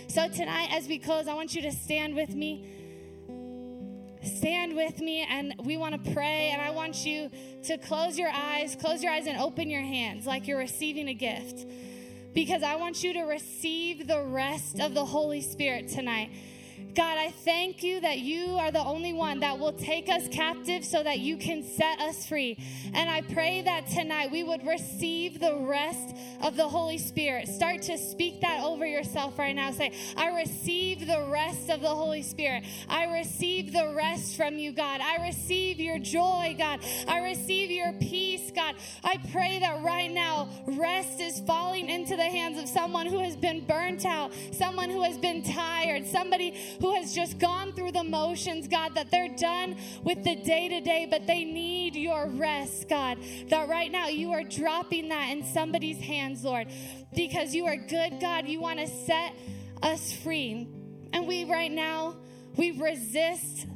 So 0.09 0.29
tonight, 0.29 0.69
as 0.71 0.87
we 0.87 0.99
close, 0.99 1.27
I 1.29 1.35
want 1.35 1.55
you 1.55 1.62
to 1.62 1.73
stand 1.73 2.14
with 2.14 2.35
me 2.35 2.84
stand 4.25 4.77
with 4.77 5.01
me 5.01 5.27
and 5.29 5.55
we 5.65 5.77
want 5.77 6.05
to 6.05 6.13
pray. 6.13 6.51
And 6.53 6.61
I 6.61 6.71
want 6.71 7.05
you 7.05 7.31
to 7.65 7.79
close 7.79 8.19
your 8.19 8.31
eyes, 8.31 8.77
close 8.77 9.03
your 9.03 9.13
eyes, 9.13 9.27
and 9.27 9.39
open 9.39 9.71
your 9.71 9.83
hands 9.83 10.27
like 10.27 10.47
you're 10.47 10.59
receiving 10.59 11.09
a 11.09 11.15
gift. 11.15 11.67
Because 12.35 12.63
I 12.63 12.77
want 12.77 13.05
you 13.05 13.13
to 13.15 13.23
receive 13.23 14.07
the 14.07 14.23
rest 14.23 14.81
of 14.81 14.95
the 14.95 15.05
Holy 15.05 15.41
Spirit 15.41 15.89
tonight. 15.89 16.31
God, 16.95 17.19
I 17.19 17.31
thank 17.31 17.83
you 17.83 18.01
that 18.03 18.21
you 18.21 18.57
are 18.57 18.71
the 18.71 18.83
only 18.83 19.13
one 19.13 19.41
that 19.41 19.59
will 19.59 19.73
take 19.73 20.09
us 20.09 20.29
captive 20.29 20.85
so 20.85 21.03
that 21.03 21.19
you 21.19 21.37
can 21.37 21.65
set 21.65 22.01
us 22.01 22.25
free. 22.25 22.57
And 22.93 23.11
I 23.11 23.23
pray 23.23 23.63
that 23.63 23.89
tonight 23.89 24.31
we 24.31 24.45
would 24.45 24.65
receive 24.65 25.41
the 25.41 25.57
rest 25.57 26.15
of 26.41 26.57
the 26.57 26.69
Holy 26.69 26.99
Spirit. 26.99 27.49
Start 27.49 27.83
to 27.83 27.99
speak 27.99 28.43
that 28.43 28.63
over 28.63 28.87
yourself 28.87 29.39
right 29.41 29.57
now. 29.57 29.73
Say, 29.73 29.93
I 30.17 30.37
receive 30.37 31.07
the 31.07 31.27
rest 31.29 31.69
of 31.69 31.81
the 31.81 31.89
Holy 31.89 32.23
Spirit. 32.23 32.65
I 32.89 33.07
receive 33.07 33.73
the 33.73 33.93
rest 33.97 34.37
from 34.37 34.57
you, 34.57 34.71
God. 34.71 35.01
I 35.01 35.27
receive 35.27 35.81
your 35.81 35.99
joy, 35.99 36.55
God. 36.57 36.81
I 37.09 37.25
receive 37.25 37.73
your 37.73 37.93
peace, 37.95 38.53
God. 38.55 38.77
I 39.03 39.19
pray 39.33 39.59
that 39.59 39.83
right 39.83 40.11
now 40.11 40.49
rest 40.67 41.21
is 41.21 41.41
falling 41.41 41.89
into 41.89 42.15
the 42.15 42.23
hands 42.23 42.59
of 42.59 42.69
someone 42.69 43.07
who 43.07 43.19
has 43.19 43.35
been 43.35 43.67
burnt 43.67 44.07
out, 44.07 44.33
someone 44.53 44.91
who 44.91 45.03
has 45.03 45.19
been 45.19 45.43
tired, 45.43 46.07
somebody 46.07 46.55
who 46.85 46.94
has 46.97 47.14
just 47.14 47.38
gone 47.38 47.73
through 47.73 47.92
the 47.92 48.05
motions, 48.05 48.68
God, 48.68 48.94
that 48.94 49.11
they're 49.11 49.35
done 49.35 49.75
with 50.03 50.23
the 50.23 50.37
day 50.37 50.68
to 50.68 50.83
day, 50.83 51.07
but 51.11 51.27
they 51.27 51.42
need 51.42 51.97
your 51.97 52.27
rest, 52.27 52.90
God. 52.90 53.16
That 53.49 53.70
right 53.70 53.90
now 53.90 54.09
you 54.09 54.33
are 54.33 54.42
dropping 54.42 55.09
that 55.09 55.31
in 55.31 55.44
somebody's 55.44 55.99
hands, 55.99 56.44
Lord, 56.44 56.66
because 57.16 57.55
you 57.55 57.64
are 57.64 57.77
good, 57.77 58.20
God. 58.20 58.47
You 58.47 58.61
want 58.61 58.81
to 58.81 58.87
set 58.87 59.33
us 59.83 60.12
free. 60.12 60.68
And 61.14 61.27
we 61.27 61.47
right 61.47 61.73
now, 61.73 62.16
we 62.59 62.73
resist 62.73 63.66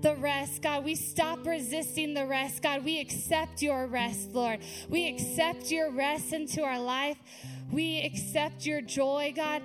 the 0.00 0.16
rest, 0.16 0.62
God. 0.62 0.84
We 0.84 0.94
stop 0.94 1.46
resisting 1.46 2.14
the 2.14 2.26
rest, 2.26 2.62
God. 2.62 2.82
We 2.82 2.98
accept 2.98 3.60
your 3.60 3.86
rest, 3.86 4.30
Lord. 4.32 4.60
We 4.88 5.06
accept 5.06 5.70
your 5.70 5.90
rest 5.90 6.32
into 6.32 6.62
our 6.62 6.80
life. 6.80 7.18
We 7.70 8.00
accept 8.00 8.64
your 8.64 8.80
joy, 8.80 9.34
God. 9.36 9.60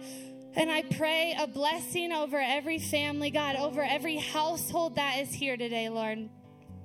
And 0.57 0.71
I 0.71 0.81
pray 0.81 1.37
a 1.39 1.45
blessing 1.45 2.11
over 2.11 2.41
every 2.41 2.79
family, 2.79 3.29
God, 3.29 3.57
over 3.57 3.83
every 3.83 4.17
household 4.17 4.95
that 4.95 5.19
is 5.19 5.29
here 5.29 5.55
today, 5.55 5.87
Lord. 5.87 6.29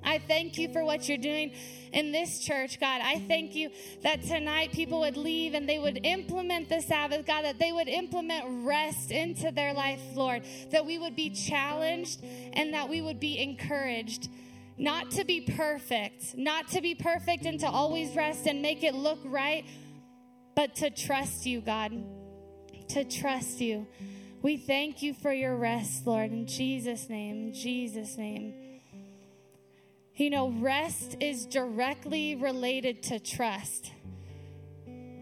I 0.05 0.19
thank 0.19 0.59
you 0.59 0.71
for 0.71 0.85
what 0.85 1.09
you're 1.09 1.17
doing 1.17 1.53
in 1.91 2.13
this 2.13 2.41
church, 2.41 2.79
God. 2.79 3.01
I 3.03 3.21
thank 3.21 3.55
you 3.55 3.71
that 4.03 4.25
tonight 4.25 4.73
people 4.73 5.01
would 5.01 5.17
leave 5.17 5.55
and 5.55 5.67
they 5.67 5.79
would 5.79 6.01
implement 6.05 6.69
the 6.69 6.83
Sabbath, 6.83 7.25
God, 7.25 7.47
that 7.47 7.59
they 7.59 7.73
would 7.73 7.89
implement 7.89 8.45
rest 8.67 9.11
into 9.11 9.51
their 9.51 9.73
life, 9.73 10.03
Lord, 10.15 10.43
that 10.71 10.85
we 10.85 10.99
would 10.99 11.17
be 11.17 11.31
challenged 11.31 12.23
and 12.53 12.75
that 12.75 12.91
we 12.91 13.01
would 13.01 13.21
be 13.21 13.39
encouraged. 13.39 14.29
Not 14.77 15.13
to 15.13 15.25
be 15.25 15.41
perfect, 15.41 16.37
not 16.37 16.69
to 16.73 16.83
be 16.83 16.95
perfect 16.95 17.47
and 17.47 17.59
to 17.61 17.69
always 17.69 18.15
rest 18.15 18.47
and 18.47 18.61
make 18.61 18.83
it 18.83 18.95
look 18.95 19.21
right, 19.25 19.65
but 20.55 20.75
to 20.77 20.91
trust 20.91 21.47
you, 21.47 21.63
God 21.63 22.22
to 22.93 23.05
trust 23.05 23.61
you. 23.61 23.87
We 24.43 24.57
thank 24.57 25.03
you 25.03 25.15
for 25.15 25.33
your 25.33 25.57
rest, 25.57 26.07
Lord, 26.07 26.33
in 26.33 26.47
Jesus' 26.47 27.09
name, 27.09 27.49
in 27.49 27.55
Jesus' 27.55 28.19
name. 28.19 28.55
You 30.17 30.31
know, 30.31 30.51
rest 30.51 31.17
is 31.21 31.47
directly 31.47 32.35
related 32.35 33.03
to 33.05 33.19
trust. 33.19 33.93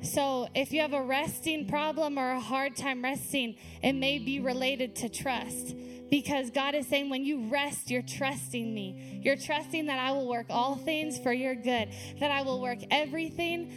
So, 0.03 0.49
if 0.55 0.73
you 0.73 0.81
have 0.81 0.95
a 0.95 1.03
resting 1.03 1.69
problem 1.69 2.19
or 2.19 2.33
a 2.33 2.41
hard 2.41 2.75
time 2.75 3.05
resting, 3.05 3.57
it 3.83 3.93
may 3.93 4.19
be 4.19 4.41
related 4.41 4.97
to 4.97 5.09
trust. 5.09 5.77
Because 6.11 6.51
God 6.51 6.75
is 6.75 6.89
saying, 6.89 7.09
when 7.09 7.25
you 7.25 7.49
rest, 7.51 7.91
you're 7.91 8.03
trusting 8.03 8.75
me. 8.75 9.21
You're 9.23 9.37
trusting 9.37 9.87
that 9.87 9.99
I 9.99 10.11
will 10.11 10.27
work 10.27 10.47
all 10.51 10.75
things 10.75 11.19
for 11.21 11.33
your 11.33 11.55
good, 11.55 11.91
that 12.19 12.31
I 12.33 12.43
will 12.43 12.61
work 12.61 12.79
everything 12.91 13.71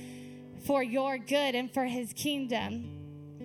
for 0.65 0.81
your 0.81 1.17
good 1.19 1.53
and 1.53 1.71
for 1.71 1.83
his 1.83 2.11
kingdom. 2.13 2.92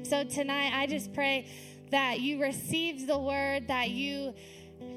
So 0.04 0.24
tonight, 0.24 0.72
I 0.74 0.86
just 0.86 1.12
pray 1.12 1.46
that 1.90 2.20
you 2.20 2.40
receive 2.40 3.06
the 3.06 3.18
word, 3.18 3.68
that 3.68 3.90
you 3.90 4.34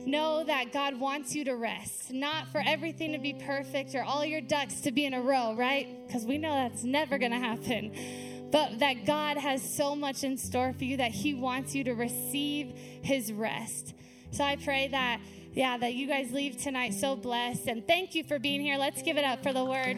know 0.06 0.44
that 0.44 0.72
God 0.72 1.00
wants 1.00 1.36
you 1.36 1.44
to 1.46 1.56
rest, 1.56 2.12
not 2.12 2.48
for 2.52 2.62
everything 2.66 3.12
to 3.14 3.20
be 3.20 3.34
perfect 3.34 3.96
or 3.96 4.04
all 4.04 4.26
your 4.26 4.42
ducks 4.42 4.82
to 4.82 4.92
be 4.92 5.06
in 5.06 5.14
a 5.14 5.22
row, 5.22 5.56
right? 5.56 5.88
Because 6.06 6.26
we 6.26 6.38
know 6.38 6.54
that's 6.54 6.84
never 6.84 7.18
going 7.18 7.32
to 7.32 7.40
happen. 7.40 8.50
But 8.52 8.80
that 8.80 9.06
God 9.06 9.38
has 9.38 9.62
so 9.62 9.96
much 9.96 10.24
in 10.24 10.38
store 10.38 10.74
for 10.74 10.84
you 10.84 10.98
that 10.98 11.12
He 11.12 11.34
wants 11.34 11.74
you 11.74 11.84
to 11.86 11.94
receive 11.94 12.74
His 13.02 13.32
rest. 13.32 13.94
So 14.32 14.44
I 14.44 14.58
pray 14.58 14.90
that, 14.90 15.20
yeah, 15.54 15.78
that 15.78 15.94
you 15.94 16.08
guys 16.08 16.32
leave 16.32 16.58
tonight 16.58 16.94
so 16.94 17.16
blessed. 17.16 17.68
And 17.68 17.86
thank 17.88 18.14
you 18.14 18.24
for 18.24 18.40
being 18.40 18.62
here. 18.62 18.78
Let's 18.78 19.02
give 19.02 19.18
it 19.18 19.24
up 19.24 19.42
for 19.44 19.54
the 19.54 19.64
word. 19.64 19.98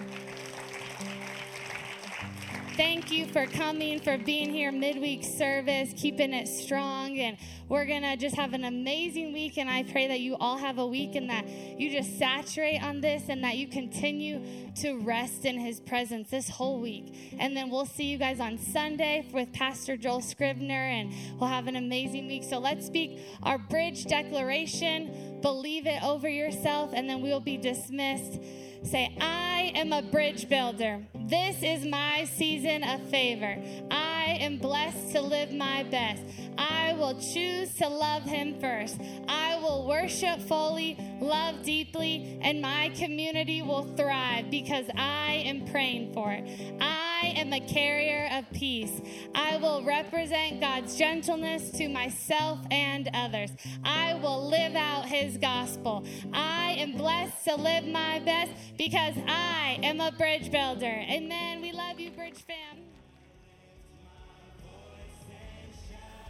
Thank 2.75 3.11
you 3.11 3.27
for 3.27 3.45
coming, 3.45 3.99
for 3.99 4.17
being 4.17 4.51
here 4.51 4.71
midweek 4.71 5.23
service, 5.23 5.93
keeping 5.95 6.33
it 6.33 6.47
strong. 6.47 7.19
And 7.19 7.37
we're 7.69 7.85
going 7.85 8.01
to 8.01 8.17
just 8.17 8.35
have 8.35 8.53
an 8.53 8.63
amazing 8.65 9.31
week. 9.31 9.59
And 9.59 9.69
I 9.69 9.83
pray 9.83 10.07
that 10.07 10.21
you 10.21 10.35
all 10.37 10.57
have 10.57 10.79
a 10.79 10.87
week 10.87 11.13
and 11.13 11.29
that 11.29 11.47
you 11.47 11.91
just 11.91 12.17
saturate 12.17 12.81
on 12.81 12.99
this 12.99 13.29
and 13.29 13.43
that 13.43 13.57
you 13.57 13.67
continue 13.67 14.41
to 14.77 14.97
rest 15.01 15.45
in 15.45 15.59
his 15.59 15.79
presence 15.81 16.31
this 16.31 16.49
whole 16.49 16.81
week. 16.81 17.35
And 17.37 17.55
then 17.55 17.69
we'll 17.69 17.85
see 17.85 18.05
you 18.05 18.17
guys 18.17 18.39
on 18.39 18.57
Sunday 18.57 19.27
with 19.31 19.53
Pastor 19.53 19.95
Joel 19.95 20.21
Scribner 20.21 20.73
and 20.73 21.13
we'll 21.39 21.51
have 21.51 21.67
an 21.67 21.75
amazing 21.75 22.25
week. 22.25 22.43
So 22.43 22.57
let's 22.57 22.87
speak 22.87 23.19
our 23.43 23.59
bridge 23.59 24.05
declaration, 24.05 25.39
believe 25.43 25.85
it 25.85 26.03
over 26.03 26.27
yourself, 26.27 26.91
and 26.95 27.07
then 27.07 27.21
we'll 27.21 27.39
be 27.39 27.57
dismissed. 27.57 28.39
Say, 28.83 29.15
I 29.19 29.71
am 29.75 29.93
a 29.93 30.01
bridge 30.01 30.49
builder. 30.49 31.01
This 31.15 31.63
is 31.63 31.85
my 31.85 32.25
season 32.35 32.83
of 32.83 33.01
favor. 33.09 33.57
I 33.89 34.37
am 34.41 34.57
blessed 34.57 35.13
to 35.13 35.21
live 35.21 35.51
my 35.51 35.83
best. 35.83 36.21
I 36.57 36.93
will 36.93 37.19
choose 37.19 37.73
to 37.75 37.87
love 37.87 38.23
him 38.23 38.59
first. 38.59 38.99
I 39.27 39.57
will 39.57 39.87
worship 39.87 40.41
fully, 40.41 40.97
love 41.21 41.63
deeply, 41.63 42.39
and 42.41 42.61
my 42.61 42.89
community 42.89 43.61
will 43.61 43.83
thrive 43.95 44.51
because 44.51 44.85
I 44.95 45.43
am 45.45 45.65
praying 45.65 46.13
for 46.13 46.31
it. 46.31 46.45
I 46.81 47.33
am 47.37 47.53
a 47.53 47.61
carrier 47.61 48.29
of 48.33 48.51
peace. 48.51 49.01
I 49.33 49.57
will 49.57 49.83
represent 49.83 50.59
God's 50.59 50.97
gentleness 50.97 51.71
to 51.71 51.87
myself 51.87 52.59
and 52.69 53.09
others. 53.13 53.51
I 53.83 54.15
will 54.15 54.49
live 54.49 54.75
out 54.75 55.05
his 55.05 55.37
gospel. 55.37 56.05
I 56.33 56.75
am 56.77 56.97
blessed 56.97 57.45
to 57.45 57.55
live 57.55 57.85
my 57.85 58.19
best 58.19 58.51
because 58.77 59.15
I 59.27 59.79
am 59.83 60.01
a 60.01 60.11
bridge 60.11 60.51
builder. 60.51 60.85
Amen. 60.85 61.61
We 61.61 61.71
love 61.71 61.99
you, 61.99 62.11
Bridge 62.11 62.35
fam. 62.35 62.77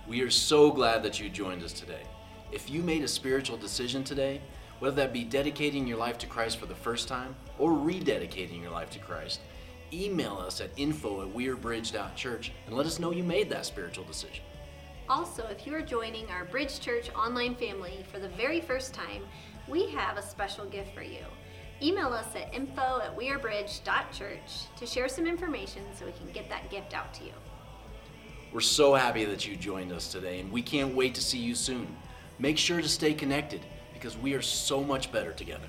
We 0.08 0.22
are 0.22 0.30
so 0.30 0.72
glad 0.72 1.04
that 1.04 1.20
you 1.20 1.30
joined 1.30 1.64
us 1.64 1.74
today. 1.74 2.02
If 2.52 2.70
you 2.70 2.82
made 2.82 3.04
a 3.04 3.08
spiritual 3.08 3.58
decision 3.58 4.04
today, 4.04 4.42
whether 4.80 4.98
that 4.98 5.14
be 5.14 5.24
dedicating 5.24 5.88
your 5.88 5.98
life 5.98 6.18
to 6.20 6.28
Christ 6.28 6.60
for 6.60 6.66
the 6.66 6.76
first 6.76 7.08
time 7.08 7.36
or 7.58 7.72
rededicating 7.72 8.62
your 8.62 8.72
life 8.72 8.90
to 8.92 9.00
Christ, 9.00 9.40
email 9.94 10.38
us 10.38 10.60
at 10.60 10.72
info 10.76 11.22
at 11.22 11.34
wearebridge.church 11.34 12.52
and 12.66 12.76
let 12.76 12.86
us 12.86 13.00
know 13.00 13.12
you 13.12 13.24
made 13.24 13.50
that 13.50 13.66
spiritual 13.66 14.04
decision. 14.04 14.44
Also, 15.08 15.46
if 15.48 15.66
you 15.66 15.74
are 15.74 15.82
joining 15.82 16.28
our 16.30 16.46
Bridge 16.46 16.80
Church 16.80 17.10
online 17.16 17.56
family 17.56 18.06
for 18.12 18.20
the 18.20 18.30
very 18.30 18.60
first 18.60 18.94
time, 18.94 19.24
we 19.68 19.90
have 19.92 20.18
a 20.18 20.22
special 20.22 20.66
gift 20.66 20.94
for 20.94 21.04
you. 21.04 21.24
Email 21.84 22.08
us 22.14 22.36
at 22.36 22.54
info 22.54 23.02
at 23.04 23.18
wearebridge.church 23.18 24.68
to 24.78 24.86
share 24.86 25.10
some 25.10 25.28
information 25.28 25.84
so 25.98 26.06
we 26.06 26.14
can 26.14 26.32
get 26.32 26.50
that 26.50 26.70
gift 26.72 26.94
out 26.94 27.14
to 27.16 27.26
you. 27.26 27.34
We're 28.54 28.62
so 28.62 28.94
happy 28.94 29.26
that 29.26 29.48
you 29.48 29.56
joined 29.56 29.92
us 29.92 30.12
today, 30.12 30.40
and 30.40 30.52
we 30.52 30.62
can't 30.62 30.96
wait 30.96 31.16
to 31.16 31.22
see 31.22 31.40
you 31.40 31.56
soon. 31.56 31.88
Make 32.40 32.58
sure 32.58 32.82
to 32.82 32.88
stay 32.88 33.14
connected 33.14 33.62
because 33.94 34.18
we 34.18 34.34
are 34.34 34.42
so 34.42 34.84
much 34.84 35.12
better 35.12 35.34
together. 35.34 35.68